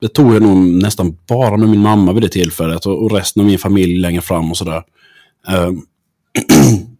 [0.00, 3.46] det tog jag nog nästan bara med min mamma vid det tillfället och, resten av
[3.46, 4.82] min familj längre fram och sådär.
[5.48, 5.70] Eh,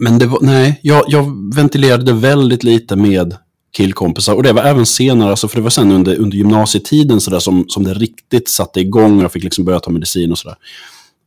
[0.00, 3.36] men det var, nej, jag, jag ventilerade väldigt lite med
[3.76, 4.34] killkompisar.
[4.34, 7.38] Och det var även senare, alltså, för det var sen under, under gymnasietiden så där,
[7.38, 9.20] som, som det riktigt satte igång.
[9.20, 10.56] Jag fick liksom börja ta medicin och sådär.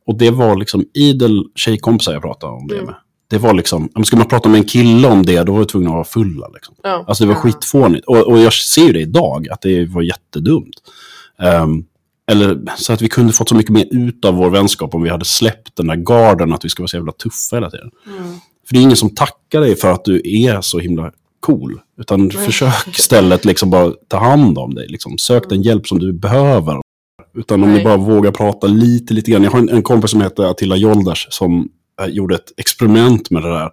[0.06, 2.86] Och det var liksom idel tjejkompisar jag pratade om det Mm.
[2.86, 2.94] med.
[3.30, 5.68] Det var liksom, om skulle man prata med en kille om det, då var jag
[5.68, 6.48] tvungen att vara fulla.
[6.54, 6.74] Liksom.
[6.82, 7.04] Ja.
[7.08, 7.40] Alltså det var Ja.
[7.40, 8.06] skitfånigt.
[8.06, 10.74] Och, och jag ser ju det idag, att det var jättedumt.
[11.42, 11.84] Ehm,
[12.30, 15.10] eller så att vi kunde fått så mycket mer ut av vår vänskap om vi
[15.10, 17.90] hade släppt den där garden att vi ska vara så jävla tuffa hela tiden.
[18.18, 18.38] Mm.
[18.68, 21.80] För det är ingen som tackar dig för att du är så himla cool.
[22.00, 24.88] Utan försök istället liksom bara ta hand om dig.
[24.88, 25.18] Liksom.
[25.18, 26.80] Sök den hjälp som du behöver.
[27.36, 27.78] Utan om Nej.
[27.78, 29.44] ni bara vågar prata lite, lite grann.
[29.44, 31.68] Jag har en, en kompis som heter Attila Jolders som
[32.00, 33.70] eh, gjorde ett experiment med det där.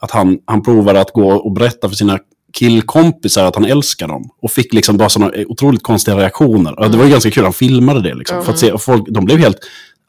[0.00, 2.18] Att han, han provade att gå och berätta för sina
[2.52, 4.30] killkompisar att han älskar dem.
[4.42, 6.78] Och fick liksom bara sådana otroligt konstiga reaktioner.
[6.78, 8.42] Och Det var ju ganska kul, han filmade det liksom.
[8.42, 9.58] För att se, och folk, de blev helt...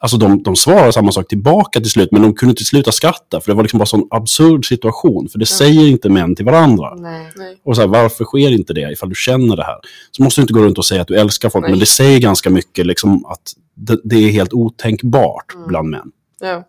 [0.02, 3.40] Alltså de, de svarade samma sak tillbaka till slut, men de kunde inte sluta skratta.
[3.40, 5.28] För det var liksom bara en sån absurd situation.
[5.28, 6.94] För det säger inte män till varandra.
[6.94, 7.32] Nej.
[7.36, 7.60] Nej.
[7.64, 9.76] Och så här, varför sker inte det ifall du känner det här?
[10.10, 11.70] Så måste du inte gå runt och säga att du älskar folk, Nej.
[11.70, 15.68] men det säger ganska mycket liksom att det, det är helt otänkbart Mm.
[15.68, 16.10] bland män.
[16.40, 16.64] Ja.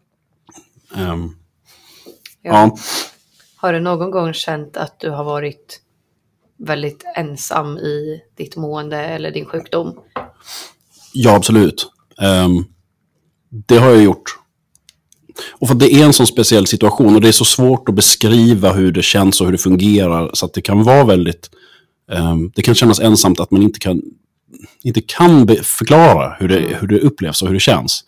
[0.96, 1.30] Ehm,
[2.42, 2.52] Ja.
[2.52, 2.78] ja.
[3.56, 5.80] Har du någon gång känt att du har varit
[6.60, 10.00] väldigt ensam i ditt mående eller din sjukdom?
[11.14, 11.90] Ja, absolut.
[12.22, 12.66] Ehm,
[13.54, 14.40] det har jag gjort.
[15.52, 17.96] Och för att det är en sån speciell situation och det är så svårt att
[17.96, 20.32] beskriva hur det känns och hur det fungerar.
[20.34, 21.50] Så att det kan vara väldigt...
[22.12, 24.02] Um, det kan kännas ensamt att man inte kan,
[24.84, 28.04] inte kan förklara hur det, hur det upplevs och hur det känns.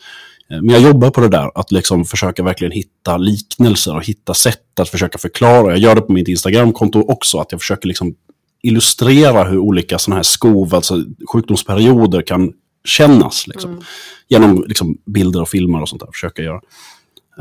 [0.51, 4.34] Eh, men jag jobbar på det där, att liksom försöka verkligen hitta liknelser och hitta
[4.34, 5.71] sätt att försöka förklara.
[5.71, 8.15] Jag gör det på mitt Instagramkonto också, att jag försöker liksom
[8.63, 12.53] illustrera hur olika sådana här skov, alltså sjukdomsperioder kan
[12.86, 13.48] kännas.
[13.48, 13.82] Liksom.
[14.28, 16.10] Genom liksom, bilder och filmer och sånt där.
[16.13, 16.62] Försöka göra.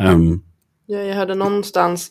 [0.01, 0.41] Ehm,
[0.87, 2.11] Ja, jag hörde någonstans,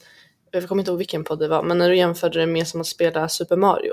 [0.52, 2.82] jag kommer inte ihåg vilken podd det var, men när du jämförde det med som
[2.82, 3.91] att spela Super Mario.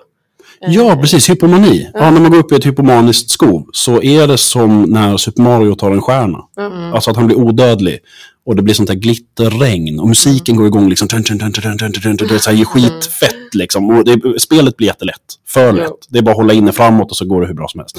[0.60, 1.30] ja, Eh, precis.
[1.30, 1.90] Hypomani.
[1.94, 2.10] Ja.
[2.10, 5.74] när man går upp i ett hypomaniskt skov så är det som när Super Mario
[5.74, 6.44] tar en stjärna.
[6.58, 6.92] Mm.
[6.94, 7.98] Alltså att han blir odödlig.
[8.46, 10.00] Och det blir sånt här glitterregn.
[10.00, 11.08] Och musiken går igång liksom.
[11.08, 13.90] Tun, tun, tun, tun, tun, tun, tun, Det är så här skitfett liksom.
[13.90, 15.20] Och det, spelet blir jättelätt.
[15.48, 15.86] För lätt.
[15.88, 15.98] Jo.
[16.08, 17.96] Det är bara att hålla inne framåt och så går det hur bra som helst.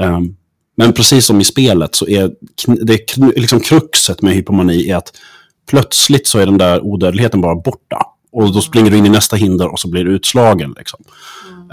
[0.00, 0.36] Ehm,
[0.76, 2.30] men precis som i spelet så är
[2.84, 5.12] det liksom kruxet med hypomani är att
[5.70, 8.06] plötsligt så är den där odödligheten bara borta.
[8.32, 10.74] Och då springer du in i nästa hinder och så blir du utslagen.
[10.78, 11.04] Liksom.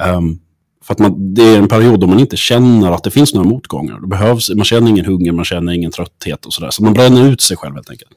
[0.01, 0.39] Ehm,
[0.83, 3.49] för att man, det är en period då man inte känner att det finns några
[3.49, 3.99] motgångar.
[3.99, 6.71] Det behövs, man känner ingen hunger, man känner ingen trötthet och sådär.
[6.71, 8.11] Så man bränner ut sig själv helt enkelt.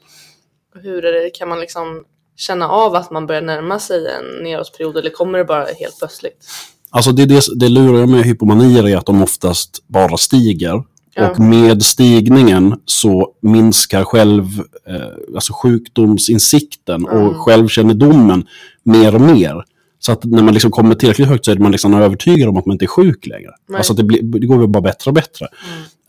[0.82, 2.04] Hur är det, kan man liksom
[2.36, 6.44] känna av att man börjar närma sig en nedåtperiod eller kommer det bara helt plötsligt?
[6.94, 10.82] Alltså det, det, det luriga med hypomanier är att de oftast bara stiger.
[11.14, 11.30] Ja.
[11.30, 14.44] Och med stigningen så minskar själv,
[14.88, 17.18] eh, alltså sjukdomsinsikten Mm.
[17.28, 18.44] och självkännedomen
[18.82, 19.64] mer och mer.
[19.98, 22.66] Så att när man liksom kommer tillräckligt högt så är man liksom övertygad om att
[22.66, 23.50] man inte är sjuk längre.
[23.68, 23.78] Nej.
[23.78, 25.46] Alltså det, blir, det går väl bara bättre och bättre.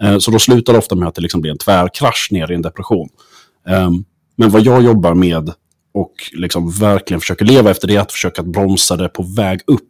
[0.04, 2.56] Eh, så då slutar det ofta med att det liksom blir en tvärkrasch ner i
[2.56, 3.10] en depression.
[3.68, 4.04] Ehm,
[4.36, 5.52] men vad jag jobbar med
[5.94, 9.82] och liksom verkligen försöker leva efter det är att försöka bromsa det på väg upp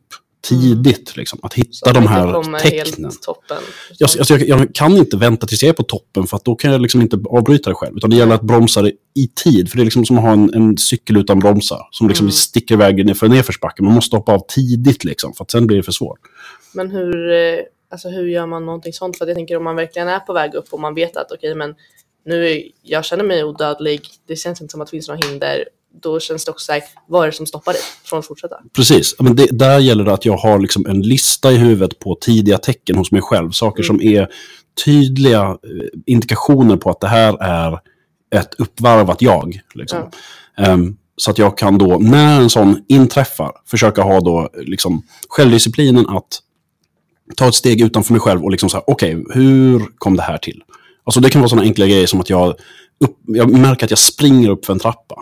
[0.50, 1.18] tidigt.
[1.18, 1.40] Liksom.
[1.44, 3.12] Att Så hitta att de här tecknen.
[3.22, 3.58] toppen.
[3.98, 6.72] Jag, alltså jag, jag kan inte vänta tills jag är på toppen för då kan
[6.72, 7.98] jag liksom inte avbryta det själv.
[7.98, 9.70] Utan det gäller att bromsa det i tid.
[9.70, 11.88] För det är liksom som att ha en, en cykel utan bromsar.
[11.92, 12.32] Som liksom Mm.
[12.32, 13.84] sticker iväg för nedförsbacke.
[13.84, 15.34] Man måste hoppa av tidigt liksom.
[15.34, 16.20] För att sen blir det för svårt.
[16.74, 17.60] Men hur, eh,
[17.92, 19.18] alltså hur gör man någonting sånt?
[19.18, 21.32] För att jag tänker om man verkligen är på väg upp och man vet att
[21.32, 21.76] okej men
[22.26, 25.66] nu jag känner mig odödlig, det känns inte som att det finns några hinder.
[26.02, 28.56] Då känns det också såhär, vad är det som stoppar dig från att fortsätta?
[28.76, 29.16] Precis.
[29.20, 32.58] Men det, där gäller det att jag har liksom en lista i huvudet på tidiga
[32.58, 33.52] tecken hos mig själv.
[33.52, 34.28] Saker som är
[34.86, 35.58] tydliga eh,
[36.06, 37.80] indikationer på att det här är
[38.36, 39.62] ett uppvarvat jag.
[39.74, 40.10] Liksom.
[40.58, 46.10] Ehm, så att jag kan då, när en sån inträffar, försöka ha då liksom självdisciplinen
[46.10, 46.40] att
[47.36, 50.64] ta ett steg utanför mig själv och liksom säga, okej, hur kom det här till?
[51.04, 52.50] Alltså det kan vara sådana enkla grejer som att jag,
[53.00, 55.16] upp, jag märker att jag springer upp för en trappa.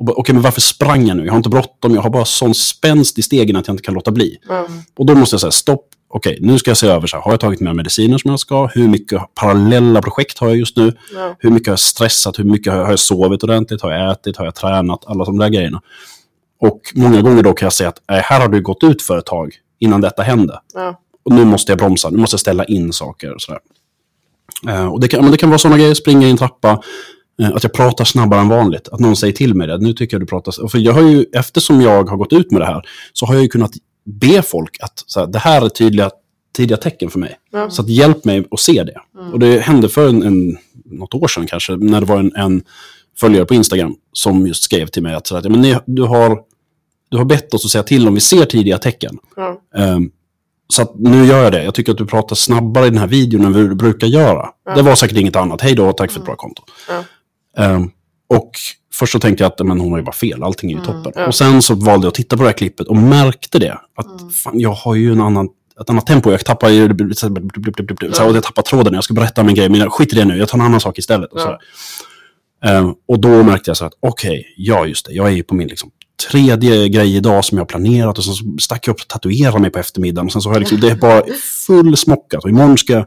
[0.00, 1.24] Bara, Okej, men varför sprang jag nu?
[1.24, 3.94] Jag har inte bråttom, jag har bara sån spänst i stegen att jag inte kan
[3.94, 4.36] låta bli.
[4.48, 4.66] Ja.
[4.96, 5.84] Och då måste jag säga stopp.
[6.10, 7.22] Okej, nu ska jag se över så här.
[7.22, 8.66] Har jag tagit mina mediciner som jag ska?
[8.66, 10.92] Hur mycket parallella projekt har jag just nu?
[11.14, 11.36] Ja.
[11.38, 12.38] Hur mycket har jag stressat?
[12.38, 13.82] Hur mycket har jag, har jag sovit ordentligt?
[13.82, 14.36] Har jag ätit?
[14.36, 15.04] Har jag tränat?
[15.06, 15.80] Alla de där grejerna.
[16.60, 19.18] Och många gånger då kan jag säga att äh, här har du gått ut för
[19.18, 20.60] ett tag innan detta hände.
[21.24, 23.60] Och nu måste jag bromsa, nu måste jag ställa in saker och sådär.
[24.68, 26.82] Eh, och det kan, men det kan vara sådana grejer, springa i en trappa,
[27.42, 28.88] att jag pratar snabbare än vanligt.
[28.88, 30.52] Att någon säger till mig det, nu tycker jag du pratar...
[30.52, 33.34] s-" För jag har ju, eftersom jag har gått ut med det här, så har
[33.34, 33.72] jag ju kunnat
[34.04, 36.10] be folk att så här, det här är tydliga
[36.56, 37.38] tidiga tecken för mig.
[37.52, 37.70] Ja.
[37.70, 39.00] Så att hjälp mig att se det.
[39.32, 42.62] Och det hände för en, en, något år sedan kanske, när det var en, en
[43.20, 46.38] följare på Instagram som just skrev till mig att, så att men ni, du, har,
[47.08, 49.18] du har bett oss att säga till om vi ser tidiga tecken.
[49.36, 49.60] Ja.
[49.76, 50.10] Ehm,
[50.72, 51.64] så att nu gör jag det.
[51.64, 54.48] Jag tycker att du pratar snabbare i den här videon än vad du brukar göra.
[54.74, 55.60] Det var säkert inget annat.
[55.60, 56.62] Hej då, tack för ett bra konto.
[57.58, 57.90] Ehm,
[58.28, 58.50] och
[58.94, 61.12] först så tänkte jag att men hon har ju bara fel, allting är ju toppen.
[61.14, 61.26] ja.
[61.26, 63.72] Och sen så valde jag att titta på det här klippet och märkte det.
[63.72, 65.48] Att fan, jag har ju en annan,
[65.80, 66.30] ett annat tempo.
[66.30, 67.14] Jag tappar ju...
[67.14, 68.94] Så här, och jag tappar tråden.
[68.94, 70.36] Jag ska berätta om en grej, men jag skit i det nu.
[70.36, 71.32] Jag tar en annan sak istället.
[71.32, 71.58] Och, så Ja.
[72.68, 75.12] Ehm, och då märkte jag så att okej, ja just det.
[75.12, 75.90] Jag är ju på min liksom,
[76.30, 78.18] tredje grej idag som jag har planerat.
[78.18, 80.26] Och sen så stack jag upp och tatuerade mig på eftermiddagen.
[80.26, 81.22] Och sen så har jag liksom, det är bara
[81.66, 82.44] full smockat.
[82.44, 83.06] Och imorgon ska jag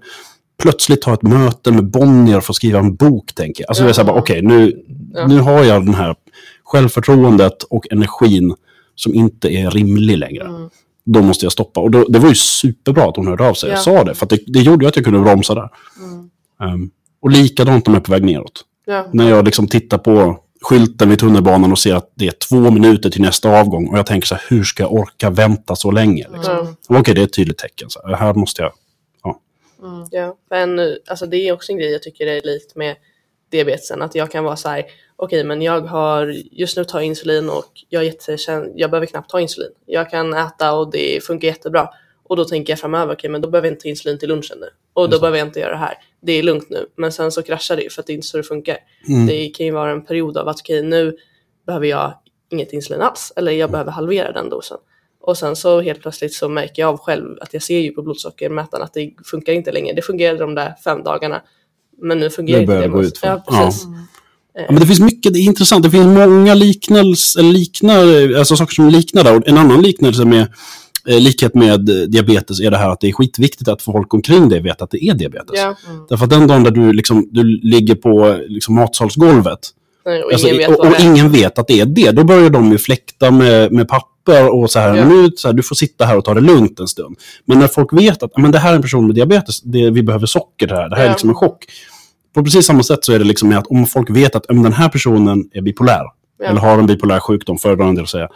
[0.61, 3.69] plötsligt ha ett möte med Bonnier för att skriva en bok, tänker jag.
[3.69, 5.27] Alltså det är så här, bara, okej, nu, Ja.
[5.27, 6.15] nu har jag den här
[6.63, 8.55] självförtroendet och energin
[8.95, 10.43] som inte är rimlig längre.
[10.43, 10.69] Mm.
[11.05, 11.79] Då måste jag stoppa.
[11.79, 13.77] Och då, det var ju superbra att hon hörde av sig Ja.
[13.77, 14.13] sa det.
[14.15, 15.69] För det, det gjorde att jag kunde bromsa där.
[15.99, 16.73] Mm.
[16.73, 16.89] Um,
[17.21, 18.61] och likadant om jag är på väg neråt.
[18.85, 19.07] Ja.
[19.13, 23.09] När jag liksom tittar på skylten vid tunnelbanan och ser att det är två minuter
[23.09, 23.87] till nästa avgång.
[23.89, 26.27] Och jag tänker så här, hur ska jag orka vänta så länge?
[26.33, 26.75] Liksom.
[26.89, 26.99] Ja.
[26.99, 27.89] Okej, det är ett tydligt tecken.
[27.89, 28.71] Så här, här måste jag...
[30.11, 32.95] Ja, men alltså det är också en grej jag tycker är likt med
[33.49, 37.05] diabetesen, att jag kan vara så här, okej men jag har just nu tar jag
[37.05, 39.71] insulin och jag, är jättekän- jag behöver knappt ta insulin.
[39.85, 41.89] Jag kan äta och det funkar jättebra.
[42.23, 44.57] Och då tänker jag framöver, okej men då behöver jag inte ta insulin till lunchen
[44.59, 44.69] nu.
[44.93, 45.97] Och då behöver jag inte göra det här.
[46.21, 46.85] Det är lugnt nu.
[46.95, 48.77] Men sen så kraschar det ju för att det är inte så det funkar.
[49.09, 49.27] Mm.
[49.27, 51.17] Det kan ju vara en period av att okej nu
[51.65, 52.13] behöver jag
[52.51, 53.33] inget insulin alls.
[53.35, 54.77] Eller jag behöver halvera den dosen.
[55.21, 58.01] Och sen så helt plötsligt så märker jag av själv att jag ser ju på
[58.01, 59.95] blodsockermätaren att det funkar inte längre.
[59.95, 61.41] Det fungerade de där fem dagarna.
[62.01, 62.87] Men nu fungerar Nu inte det.
[62.87, 63.27] gå utför.
[63.27, 63.85] Ja, precis.
[64.53, 65.83] Ja, men det finns mycket, det är intressant.
[65.83, 69.37] Det finns många liknelser, liknar, alltså saker som liknar där.
[69.37, 70.47] Och en annan liknelse med
[71.07, 74.49] eh, likhet med eh, diabetes är det här att det är skitviktigt att folk omkring
[74.49, 75.59] dig vet att det är diabetes.
[75.59, 75.75] Ja,
[76.09, 79.59] Därför att den dagen där du, liksom, du ligger på liksom, matsalsgolvet
[80.05, 82.49] nej, och alltså, ingen vet och, och ingen vet att det är det, då börjar
[82.49, 83.87] de ju fläkta med, med
[84.25, 85.05] papper och så här, Ja.
[85.07, 87.15] nu, så här, du får sitta här och ta det lugnt en stund.
[87.45, 90.03] Men när folk vet att men det här är en person med diabetes, det, vi
[90.03, 91.11] behöver socker det här, det här är Ja.
[91.11, 91.65] liksom en chock.
[92.35, 94.63] På precis samma sätt så är det liksom med att om folk vet att om
[94.63, 96.03] den här personen är bipolär,
[96.39, 96.45] Ja.
[96.45, 98.27] eller har en bipolär sjukdom, föredrar en del att säga,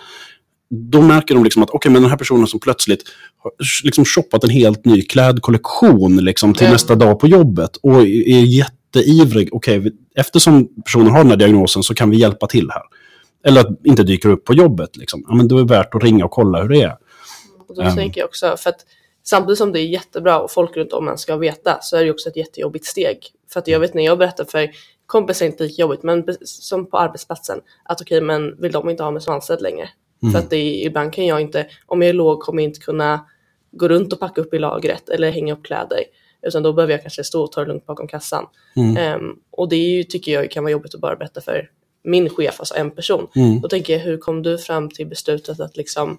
[0.69, 3.03] då märker de liksom att okej, men den här personen som plötsligt
[3.43, 3.51] har
[3.83, 9.49] liksom shoppat en helt ny klädkollektion liksom, till nästa dag på jobbet och är jätteivrig.
[9.51, 12.81] Okej, vi- eftersom personen har den här diagnosen så kan vi hjälpa till här.
[13.47, 14.97] Eller att inte dyker upp på jobbet.
[14.97, 15.25] Liksom.
[15.27, 16.97] Ja, men då är det värt att ringa och kolla hur det är.
[17.67, 17.95] Och då Ehm.
[17.95, 18.85] tänker jag också, för att
[19.23, 22.11] samtidigt som det är jättebra och folk runt om en ska veta så är det
[22.11, 23.17] också ett jättejobbigt steg.
[23.53, 24.69] För att jag vet när jag berättar för
[25.05, 29.11] kompisar inte lika jobbigt, men som på arbetsplatsen, att okej, men vill de inte ha
[29.11, 29.89] mig som anställd längre?
[30.31, 32.79] För att det är, ibland kan jag inte, om jag är låg kommer jag inte
[32.79, 33.25] kunna
[33.71, 35.99] gå runt och packa upp i lagret eller hänga upp kläder.
[36.41, 38.45] Utan då behöver jag kanske stå och ta det lugnt bakom kassan.
[38.75, 38.97] Mm.
[38.97, 41.69] Ehm, och det ju, tycker jag kan vara jobbigt att bara berätta för
[42.05, 43.27] min chef, alltså en person.
[43.35, 43.61] Mm.
[43.61, 46.17] Då tänker jag, hur kom du fram till beslutet att liksom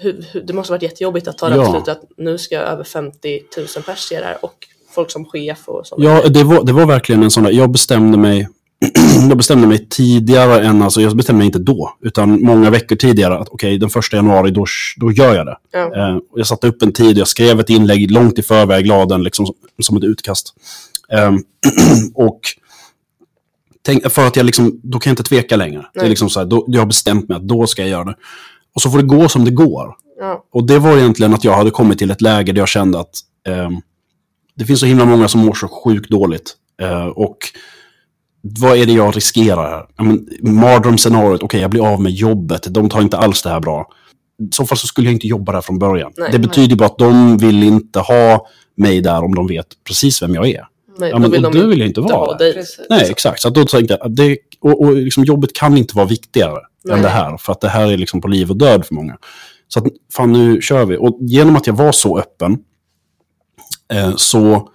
[0.00, 1.62] hur, hur, det måste ha varit jättejobbigt att ta det Ja.
[1.62, 4.54] beslutet att nu ska över 50 000 pers se det här och
[4.94, 6.02] folk som chef och sånt.
[6.02, 8.48] Ja, det var, det var verkligen en sån där, jag bestämde mig
[9.28, 13.38] jag bestämde mig tidigare än, alltså jag bestämde mig inte då, utan många veckor tidigare
[13.38, 14.64] att okej, den första januari, då,
[15.00, 15.56] då gör jag det.
[15.72, 15.96] Ja.
[15.96, 19.22] Eh, jag satte upp en tid, jag skrev ett inlägg långt i förväg, la den
[19.22, 20.54] liksom som, som ett utkast.
[21.12, 21.38] Ehm,
[22.14, 22.40] och
[23.84, 25.86] tänk, för att jag liksom, då kan jag inte tveka längre.
[25.92, 26.08] Det är Nej.
[26.08, 28.14] liksom så här, då, jag har bestämt mig att då ska jag göra det.
[28.74, 29.94] Och så får det gå som det går.
[30.20, 30.44] Ja.
[30.52, 33.14] Och det var egentligen att jag hade kommit till ett läge där jag kände att
[33.48, 33.76] ehm,
[34.56, 36.56] det finns så himla många som mår så sjukt dåligt.
[36.82, 37.36] Eh, och
[38.40, 39.86] vad är det jag riskerar här?
[39.96, 43.60] Ja, men, mardrömsscenariot, okej jag blir av med jobbet, de tar inte alls det här
[43.60, 43.88] bra.
[44.42, 46.12] I så fall så skulle jag inte jobba där från början.
[46.16, 46.28] Nej.
[46.32, 50.34] det betyder bara att de vill inte ha mig där om de vet precis vem
[50.34, 50.66] jag är.
[50.98, 52.54] Nej, Ja, men, vill och då vill jag inte vara där.
[52.54, 52.64] dig.
[52.90, 53.42] Nej, exakt.
[53.42, 56.96] Så att då tänkte jag det, och, och liksom jobbet kan inte vara viktigare Nej.
[56.96, 57.36] än det här.
[57.36, 59.16] För att det här är liksom på liv och död för många.
[59.68, 60.96] Så att fan nu kör vi.
[60.96, 62.58] Och genom att jag var så öppen
[63.92, 64.68] eh, så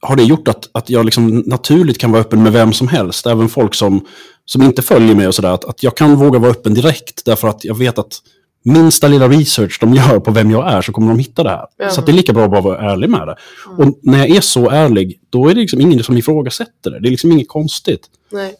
[0.00, 3.26] har det gjort att, att jag liksom naturligt kan vara öppen med vem som helst.
[3.26, 4.06] Även folk som,
[4.44, 5.50] som inte följer mig och sådär.
[5.50, 7.24] Att, att jag kan våga vara öppen direkt.
[7.24, 8.18] Därför att jag vet att
[8.64, 11.66] minsta lilla research de gör på vem jag är så kommer de hitta det här.
[11.76, 11.90] Ja.
[11.90, 13.36] Så det är lika bra att bara vara ärlig med det.
[13.76, 17.00] Och när jag är så ärlig, då är det liksom ingen som ifrågasätter det.
[17.00, 18.06] Det är liksom inget konstigt.
[18.32, 18.54] Nej.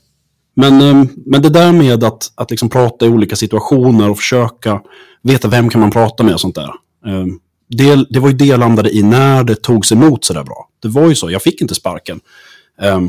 [0.57, 4.81] Men, eh, men det där med att, att liksom prata i olika situationer och försöka
[5.23, 6.71] veta vem kan man prata med och sånt där.
[7.07, 7.27] eh,
[7.69, 10.69] Det, det var ju det jag landade i när det togs emot så där bra.
[10.83, 12.21] Det var ju så, jag fick inte sparken.
[12.83, 13.01] Eh,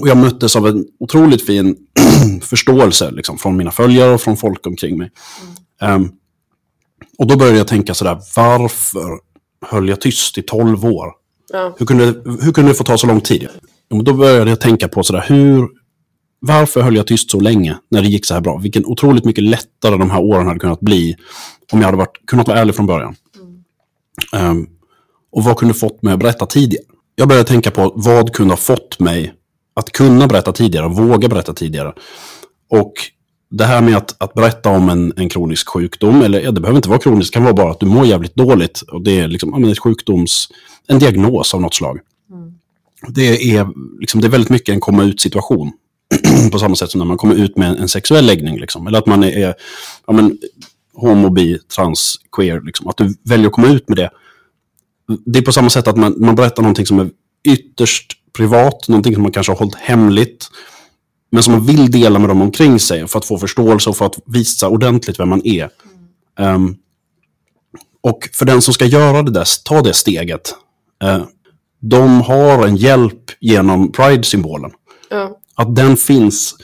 [0.00, 1.76] Och jag möttes av en otroligt fin
[2.42, 5.10] förståelse liksom, från mina följare och från folk omkring mig.
[5.82, 5.98] Eh,
[7.18, 9.20] Och då började jag tänka sådär, varför
[9.66, 11.12] höll jag tyst i 12 år?
[11.52, 11.74] Ja.
[11.78, 12.04] Hur kunde,
[12.44, 13.48] hur kunde det få ta så lång tid?
[13.90, 15.68] Jo, Då började jag tänka på sådär, hur,
[16.40, 18.58] varför höll jag tyst så länge när det gick så här bra?
[18.58, 21.16] Vilken otroligt mycket lättare de här åren hade kunnat bli
[21.72, 23.14] om jag hade varit, kunnat vara ärlig från början.
[24.32, 24.66] Ehm,
[25.32, 26.84] och vad kunde fått mig att berätta tidigare?
[27.14, 29.34] Jag började tänka på vad kunde ha fått mig
[29.74, 31.92] att kunna berätta tidigare, våga berätta tidigare.
[32.70, 32.92] Och
[33.50, 36.78] det här med att, att berätta om en, en kronisk sjukdom, eller ja, det behöver
[36.78, 38.80] inte vara kroniskt, det kan vara bara att du mår jävligt dåligt.
[38.80, 40.48] Och det är liksom, ja, ett sjukdoms,
[40.86, 42.00] en diagnos av något slag.
[43.08, 43.66] Det, är,
[44.00, 45.72] liksom, det är väldigt mycket en komma ut-situation.
[46.52, 48.58] på samma sätt som när man kommer ut med en, en sexuell läggning.
[48.58, 48.86] Liksom.
[48.86, 49.54] Eller att man är, är
[50.06, 50.38] ja, men,
[50.94, 52.60] homo, bi, trans, queer.
[52.60, 52.88] Liksom.
[52.88, 54.10] Att du väljer att komma ut med det.
[55.26, 57.10] Det är på samma sätt att man, man berättar någonting som är
[57.48, 60.50] ytterst privat, någonting som man kanske har hållit hemligt,
[61.30, 64.06] men som man vill dela med dem omkring sig för att få förståelse och för
[64.06, 65.70] att visa ordentligt vem man är.
[66.38, 66.76] Ehm,
[68.00, 70.54] och för den som ska göra det där, ta det steget,
[71.02, 71.22] eh,
[71.80, 74.70] de har en hjälp genom Pride-symbolen.
[75.10, 75.38] Ja.
[75.54, 76.54] Att den finns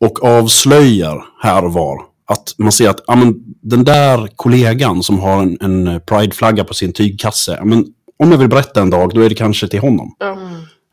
[0.00, 2.02] och avslöjar här och var.
[2.26, 6.74] Att man ser att ja, men, den där kollegan som har en, en Pride-flagga på
[6.74, 7.86] sin tygkasse, ja, men,
[8.18, 10.14] om jag vill berätta en dag, då är det kanske till honom.
[10.18, 10.38] Ja.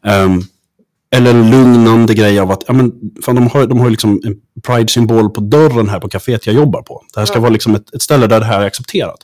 [0.06, 0.44] Ehm,
[1.16, 2.92] eller en lugnande grej av att ja, men,
[3.26, 6.82] fan, de har, de har liksom en Pride-symbol på dörren här på kaféet jag jobbar
[6.82, 7.04] på.
[7.14, 7.42] Det här ska Ja.
[7.42, 9.18] vara liksom ett, ett ställe där det här är accepterat.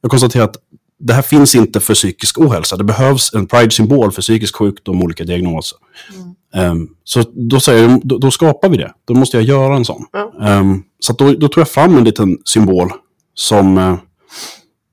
[0.00, 0.56] Jag konstaterar att
[0.98, 2.76] det här finns inte för psykisk ohälsa.
[2.76, 5.78] Det behövs en Pride-symbol för psykisk sjukdom och olika diagnoser.
[6.54, 8.92] Ehm, så då säger jag, då, då skapar vi det.
[9.06, 10.04] Då måste jag göra en sån.
[10.12, 10.32] Ja.
[10.46, 12.92] Ehm, så då, då tog jag fram en liten symbol
[13.34, 13.78] som...
[13.78, 13.96] eh,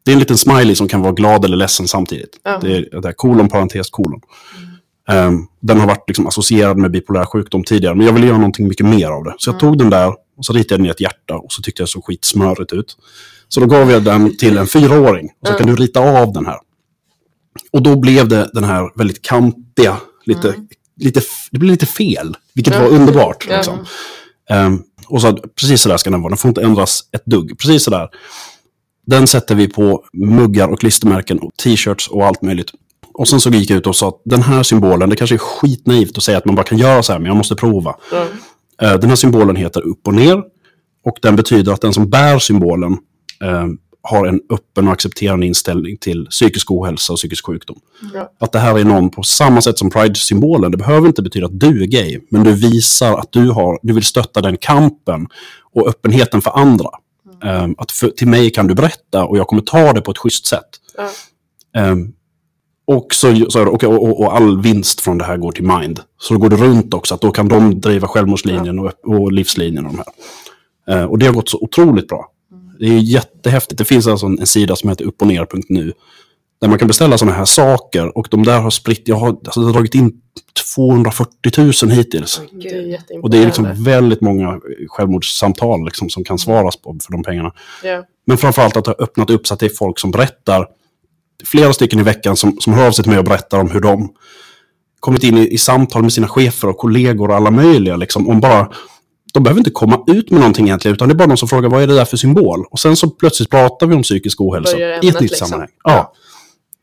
[0.05, 2.39] det är en liten smiley som kan vara glad eller ledsen samtidigt.
[2.61, 4.21] Det är det här kolon, parentes, kolon.
[5.12, 8.67] Ehm, den har varit liksom associerad med bipolär sjukdom tidigare, men jag ville göra någonting
[8.67, 9.36] mycket mer av det.
[9.38, 11.82] Så jag tog den där och så ritade jag ner ett hjärta och så tyckte
[11.82, 12.98] jag det såg skitsmörigt ut.
[13.48, 16.46] Så då gav jag den till en fyraåring och så kan du rita av den
[16.46, 16.58] här.
[17.72, 20.56] Och då blev det den här väldigt kantiga, lite,
[21.00, 22.82] lite, det blev lite fel, vilket Ja.
[22.82, 23.48] var underbart.
[23.48, 23.78] Liksom.
[24.50, 27.60] Ehm, och så precis så där ska den vara, den får inte ändras ett dugg.
[27.60, 28.10] Precis så där.
[29.06, 32.72] Den sätter vi på muggar och klistermärken och t-shirts och allt möjligt.
[33.17, 35.39] Och sen så gick jag ut och sa att den här symbolen, det kanske är
[35.39, 37.95] skitnaivt att säga att man bara kan göra så här, men jag måste prova.
[38.12, 38.25] Ja.
[38.82, 40.43] Eh, Den här symbolen heter upp och ner.
[41.06, 42.97] Och den betyder att den som bär symbolen
[43.43, 43.67] eh,
[44.01, 47.80] har en öppen och accepterande inställning till psykisk ohälsa och psykisk sjukdom.
[48.13, 48.32] Ja.
[48.39, 50.71] Att det här är någon på samma sätt som Pride-symbolen.
[50.71, 53.93] Det behöver inte betyda att du är gay, men du visar att du, har, du
[53.93, 55.27] vill stötta den kampen
[55.73, 56.89] och öppenheten för andra.
[57.43, 60.17] Eh, att för, till mig kan du berätta och jag kommer ta det på ett
[60.17, 60.69] schysst sätt.
[60.97, 61.10] Ja.
[61.82, 62.13] Ehm,
[62.88, 66.00] och, så, så, och, och, och all vinst från det här går till Mind.
[66.19, 69.86] Så då går det runt också, att då kan de driva självmordslinjen och, och livslinjen
[69.86, 71.02] och de här.
[71.02, 72.32] Eh, och det har gått så otroligt bra.
[72.80, 73.78] Det är jättehäftigt.
[73.78, 75.93] Det finns alltså en, en sida som heter uppochner.nu
[76.62, 79.62] där man kan beställa sådana här saker och de där har spritt, jag har, alltså,
[79.62, 80.21] har dragit in
[80.76, 82.41] 240 000 hittills.
[82.52, 83.19] Det.
[83.23, 87.54] Och det är liksom väldigt många självmordssamtal liksom, som kan svaras på för de pengarna.
[87.84, 88.04] Ja.
[88.26, 90.67] Men framförallt att det har öppnat upp så att det är folk som berättar,
[91.45, 93.80] flera stycken i veckan som, som hör av sig till mig och berättar om hur
[93.82, 94.10] de
[95.00, 97.95] kommit in i, i samtal med sina chefer och kollegor och alla möjliga.
[97.95, 98.69] Liksom, om bara,
[99.34, 101.69] de behöver inte komma ut med någonting egentligen, utan det är bara någon som frågar
[101.69, 102.65] vad är det där för symbol?
[102.71, 105.47] Och sen så plötsligt pratar vi om psykisk ohälsa i ett nytt liksom.
[105.47, 105.69] sammanhang.
[105.84, 105.91] Ja.
[105.91, 106.13] Ja.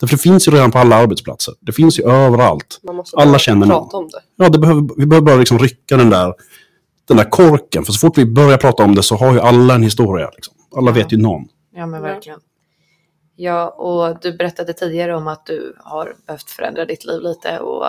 [0.00, 1.54] Därför det finns ju redan på alla arbetsplatser.
[1.60, 2.80] Det finns ju överallt.
[2.86, 3.88] Man måste Alla känner någon.
[3.92, 4.44] om det.
[4.44, 6.34] Ja, det behöver, vi behöver bara liksom rycka den där,
[7.08, 7.84] den där korken.
[7.84, 10.30] För så fort vi börjar prata om det så har ju alla en historia.
[10.34, 10.54] Liksom.
[10.76, 11.42] Alla vet ju någon.
[11.76, 12.08] Ja, men Ja.
[12.08, 12.38] verkligen.
[13.36, 17.86] Ja, och du berättade tidigare om att du har behövt förändra ditt liv lite och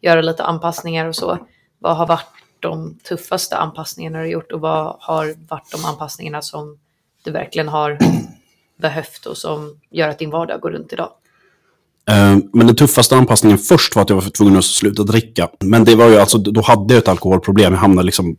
[0.00, 1.38] göra lite anpassningar och så.
[1.78, 2.26] Vad har varit
[2.60, 6.78] de tuffaste anpassningarna du har gjort och vad har varit de anpassningarna som
[7.24, 7.98] du verkligen har
[8.80, 11.10] behövt och som gör att din vardag går runt idag?
[12.10, 15.48] Eh, men den tuffaste anpassningen först var att jag var tvungen att sluta dricka.
[15.60, 17.72] Men det var ju alltså, då hade jag ett alkoholproblem.
[17.72, 18.36] Jag hamnade liksom,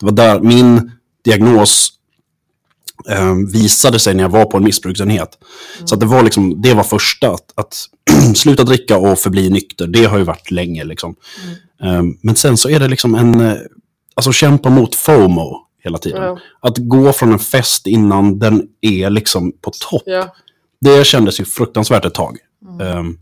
[0.00, 0.92] det var där min
[1.24, 1.92] diagnos
[3.10, 5.38] eh, visade sig när jag var på en missbruksenhet.
[5.84, 7.76] Så att det var liksom, det var första, att, att
[8.36, 9.86] sluta dricka och förbli nykter.
[9.86, 11.14] Det har ju varit länge liksom.
[11.82, 13.56] Eh, men sen så är det liksom en, eh,
[14.14, 16.22] alltså kämpa mot FOMO hela tiden.
[16.22, 16.38] Ja.
[16.60, 20.02] Att gå från en fest innan den är liksom på topp.
[20.06, 20.34] Ja.
[20.80, 22.38] Det kändes ju fruktansvärt ett tag.
[22.82, 23.18] Ehm,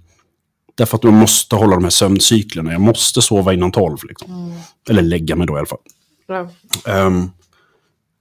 [0.75, 2.73] därför att man måste hålla de här sömncyklerna.
[2.73, 3.99] Jag måste sova innan tolv.
[4.09, 4.61] Liksom.
[4.91, 5.79] Eller lägga mig då i alla fall.
[6.27, 6.49] Ja.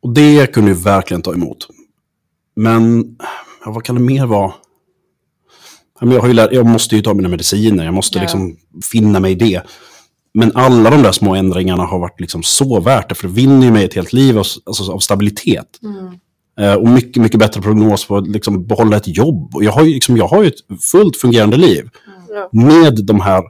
[0.02, 1.58] Och det kunde ju verkligen ta emot.
[2.56, 3.06] Men
[3.66, 4.54] ja, vad kan det mer vara?
[6.02, 7.86] Jag, lärt, jag måste ju ta mina mediciner.
[7.86, 8.22] Jag måste Ja.
[8.22, 8.58] liksom
[8.92, 9.62] finna mig i det.
[10.34, 13.16] Men alla de där små ändringarna har varit liksom så värt det.
[13.16, 15.80] För det vinner ju mig ett helt liv av, alltså, av stabilitet.
[16.60, 19.56] Eh, och mycket, mycket bättre prognos på att liksom behålla ett jobb.
[19.56, 21.90] Och jag har ju, liksom, jag har ju ett fullt fungerande liv
[22.30, 23.44] Ja, med de här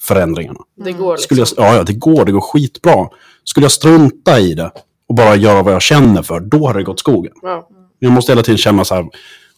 [0.00, 0.60] förändringarna.
[0.84, 1.24] det går liksom.
[1.24, 2.24] Skulle jag, ja, ja, det går.
[2.24, 3.08] Det går skitbra.
[3.44, 4.70] Skulle jag strunta i det
[5.14, 7.32] och bara göra vad jag känner för, då har det gått skogen.
[7.42, 7.68] Ja.
[7.98, 9.04] Jag måste hela tiden känna så här,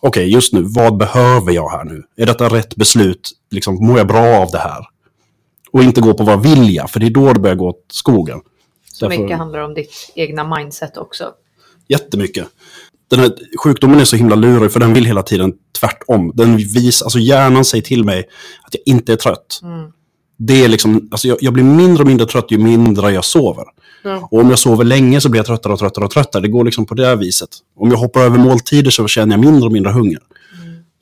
[0.01, 2.03] okej, just nu, vad behöver jag här nu?
[2.17, 3.31] Är detta rätt beslut?
[3.51, 4.85] Liksom, mår jag bra av det här?
[5.73, 7.85] Och inte gå på vad vill jag, för det är då det börjar gå åt
[7.93, 8.41] skogen.
[8.93, 11.33] Så Därför- mycket handlar om ditt egna mindset också.
[11.89, 12.47] Jättemycket.
[13.11, 13.31] Den här
[13.65, 16.33] sjukdomen är så himla lurig, för den vill hela tiden tvärtom.
[16.35, 18.19] Den visar, alltså hjärnan säger till mig
[18.63, 19.61] att jag inte är trött.
[19.63, 19.93] Mm.
[20.37, 23.65] Det är liksom, alltså jag, jag blir mindre och mindre trött ju mindre jag sover.
[24.05, 24.29] Ja.
[24.31, 26.43] Och om jag sover länge så blir jag tröttare och tröttare och tröttare.
[26.43, 27.49] Det går liksom på det här viset.
[27.77, 30.21] Om jag hoppar över måltider så känner jag mindre och mindre hunger.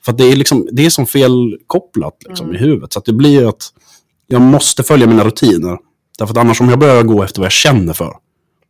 [0.05, 2.93] För att det är, liksom, det är som felkopplat liksom, i huvudet.
[2.93, 3.63] Så att det blir ju att
[4.27, 5.77] jag måste följa mina rutiner.
[6.19, 8.13] Därför att annars om jag börjar gå efter vad jag känner för,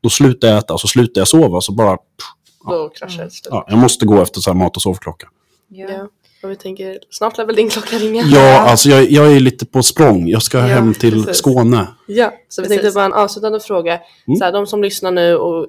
[0.01, 1.61] då slutar jag äta och så slutar jag sova.
[1.61, 1.97] Så bara,
[2.67, 3.47] Då kraschar det till slut.
[3.51, 5.27] ja, jag måste gå efter så här mat och sovklocka.
[5.69, 6.07] Ja.
[6.45, 6.47] Ja.
[6.47, 8.23] Och vi tänker, snart lär väl din klocka ringa?
[8.23, 10.27] Ja, alltså jag, jag är lite på språng.
[10.27, 11.37] Jag ska Ja, hem till precis.
[11.37, 11.87] Skåne.
[12.07, 12.81] Ja, så vi Precis.
[12.81, 13.99] tänkte bara en avslutande fråga.
[14.27, 14.37] Mm.
[14.37, 15.67] Så här, de som lyssnar nu och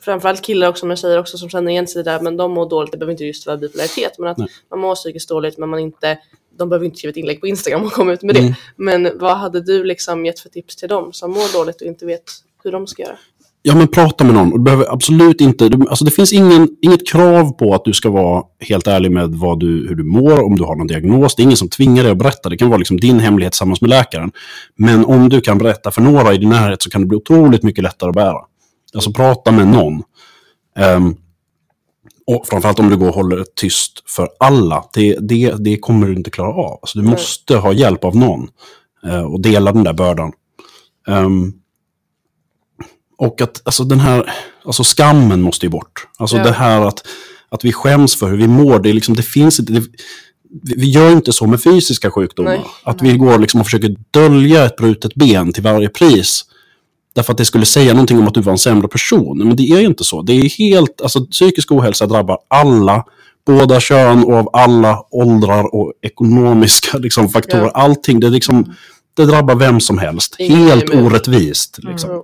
[0.00, 2.92] framförallt killar också men tjejer också som känner igen sig där men de mår dåligt.
[2.92, 4.48] Det behöver inte just vara bipolaritet men att Nej.
[4.70, 6.18] man mår psykiskt dåligt men man inte
[6.58, 8.40] de behöver inte skriva ett inlägg på Instagram och komma ut med det.
[8.40, 8.52] Mm.
[8.76, 12.06] Men vad hade du liksom gett för tips till dem som mår dåligt och inte
[12.06, 12.24] vet
[12.64, 13.18] hur de ska göra?
[13.64, 14.52] Ja, men prata med någon.
[14.52, 15.68] Och Du behöver absolut inte...
[15.68, 19.30] Du, alltså det finns ingen, inget krav på att du ska vara helt ärlig med
[19.30, 21.34] vad du, hur du mår, om du har någon diagnos.
[21.34, 22.48] Det är ingen som tvingar dig att berätta.
[22.48, 24.32] Det kan vara liksom din hemlighet tillsammans med läkaren.
[24.76, 27.62] Men om du kan berätta för några i din närhet så kan det bli otroligt
[27.62, 28.38] mycket lättare att bära.
[28.94, 30.02] Alltså prata med någon.
[30.78, 31.14] Ehm,
[32.26, 34.84] och framförallt om du går och håller det tyst för alla.
[34.94, 36.78] Det, det, det kommer du inte klara av.
[36.82, 38.48] Alltså du måste ha hjälp av någon.
[39.06, 40.32] eh, och dela den där bördan.
[41.08, 41.52] Ehm,
[43.18, 44.32] och att alltså den här,
[44.64, 46.06] alltså skammen måste ju bort.
[46.18, 46.42] Alltså Ja.
[46.42, 47.06] det här att,
[47.48, 49.82] att vi skäms för hur vi mår, det, är liksom, det finns inte, det,
[50.76, 52.50] vi gör inte så med fysiska sjukdomar.
[52.50, 52.64] Nej.
[52.82, 56.44] Att vi går liksom och försöker dölja ett brutet ben till varje pris.
[57.14, 59.38] Därför att det skulle säga någonting om att du var en sämre person.
[59.38, 60.22] Men det är ju inte så.
[60.22, 63.04] Det är helt, alltså psykisk ohälsa drabbar alla,
[63.46, 67.64] båda kön och av alla åldrar och ekonomiska liksom, faktorer.
[67.64, 67.70] Ja.
[67.70, 68.74] Allting, det, liksom,
[69.14, 70.36] det drabbar vem som helst.
[70.38, 71.78] Ingen helt orättvist.
[71.82, 72.10] Liksom.
[72.10, 72.22] Mm.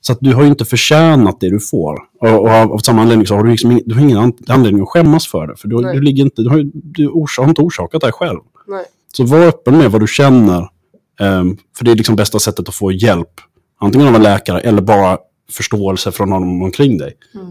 [0.00, 1.98] Så att du har ju inte förtjänat det du får.
[2.20, 4.82] Och, och av, av samma anledning så har du, liksom, du har ingen an- anledning
[4.82, 5.56] att skämmas för det.
[5.56, 8.38] För du, du, ligger inte, du, har, du orsak, har inte orsakat det själv.
[8.66, 8.84] Nej.
[9.12, 10.68] Så var öppen med vad du känner.
[11.20, 13.40] ehm, för det är liksom bästa sättet att få hjälp.
[13.80, 15.18] Antingen av en läkare eller bara
[15.50, 17.12] förståelse från någon omkring dig.
[17.34, 17.46] Mm.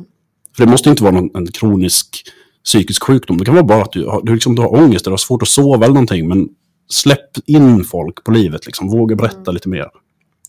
[0.58, 2.24] För det måste inte vara någon, en kronisk
[2.66, 3.38] psykisk sjukdom.
[3.38, 5.42] Det kan vara bara att du har, du liksom, du har ångest eller har svårt
[5.42, 6.28] att sova eller någonting.
[6.28, 6.50] Men
[6.90, 8.66] släpp in folk på livet.
[8.66, 8.88] Liksom.
[8.90, 9.88] Våga berätta lite mer.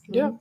[0.06, 0.38] Ja.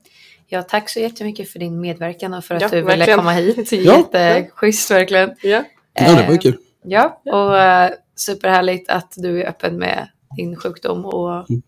[0.51, 3.19] Ja, tack så jättemycket för din medverkan och för att Ja, du ville verkligen.
[3.19, 3.71] komma hit.
[3.71, 3.97] Ja.
[4.13, 5.29] Jätteschysst verkligen.
[5.41, 5.63] Ja.
[5.93, 6.57] Ja, det var ju Eh, kul.
[6.83, 11.61] Ja, och uh, superhärligt att du är öppen med din sjukdom och Mm.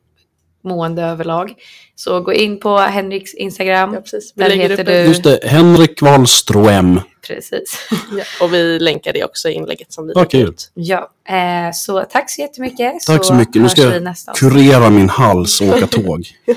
[0.64, 1.54] mående överlag.
[1.96, 3.94] Så gå in på Henriks Instagram.
[3.94, 4.34] ja, precis.
[4.36, 7.02] Vi Där heter du- Just det, Henrik Wahlström.
[7.28, 7.78] Precis.
[8.18, 8.24] Ja.
[8.46, 10.50] Och vi länkar det också i inlägget som vi kul.
[10.50, 10.72] ut.
[10.74, 12.94] Ja, eh, så tack så jättemycket.
[13.08, 13.62] Tack så mycket.
[13.62, 16.26] Nu ska vi jag kurera min hals och åka tåg.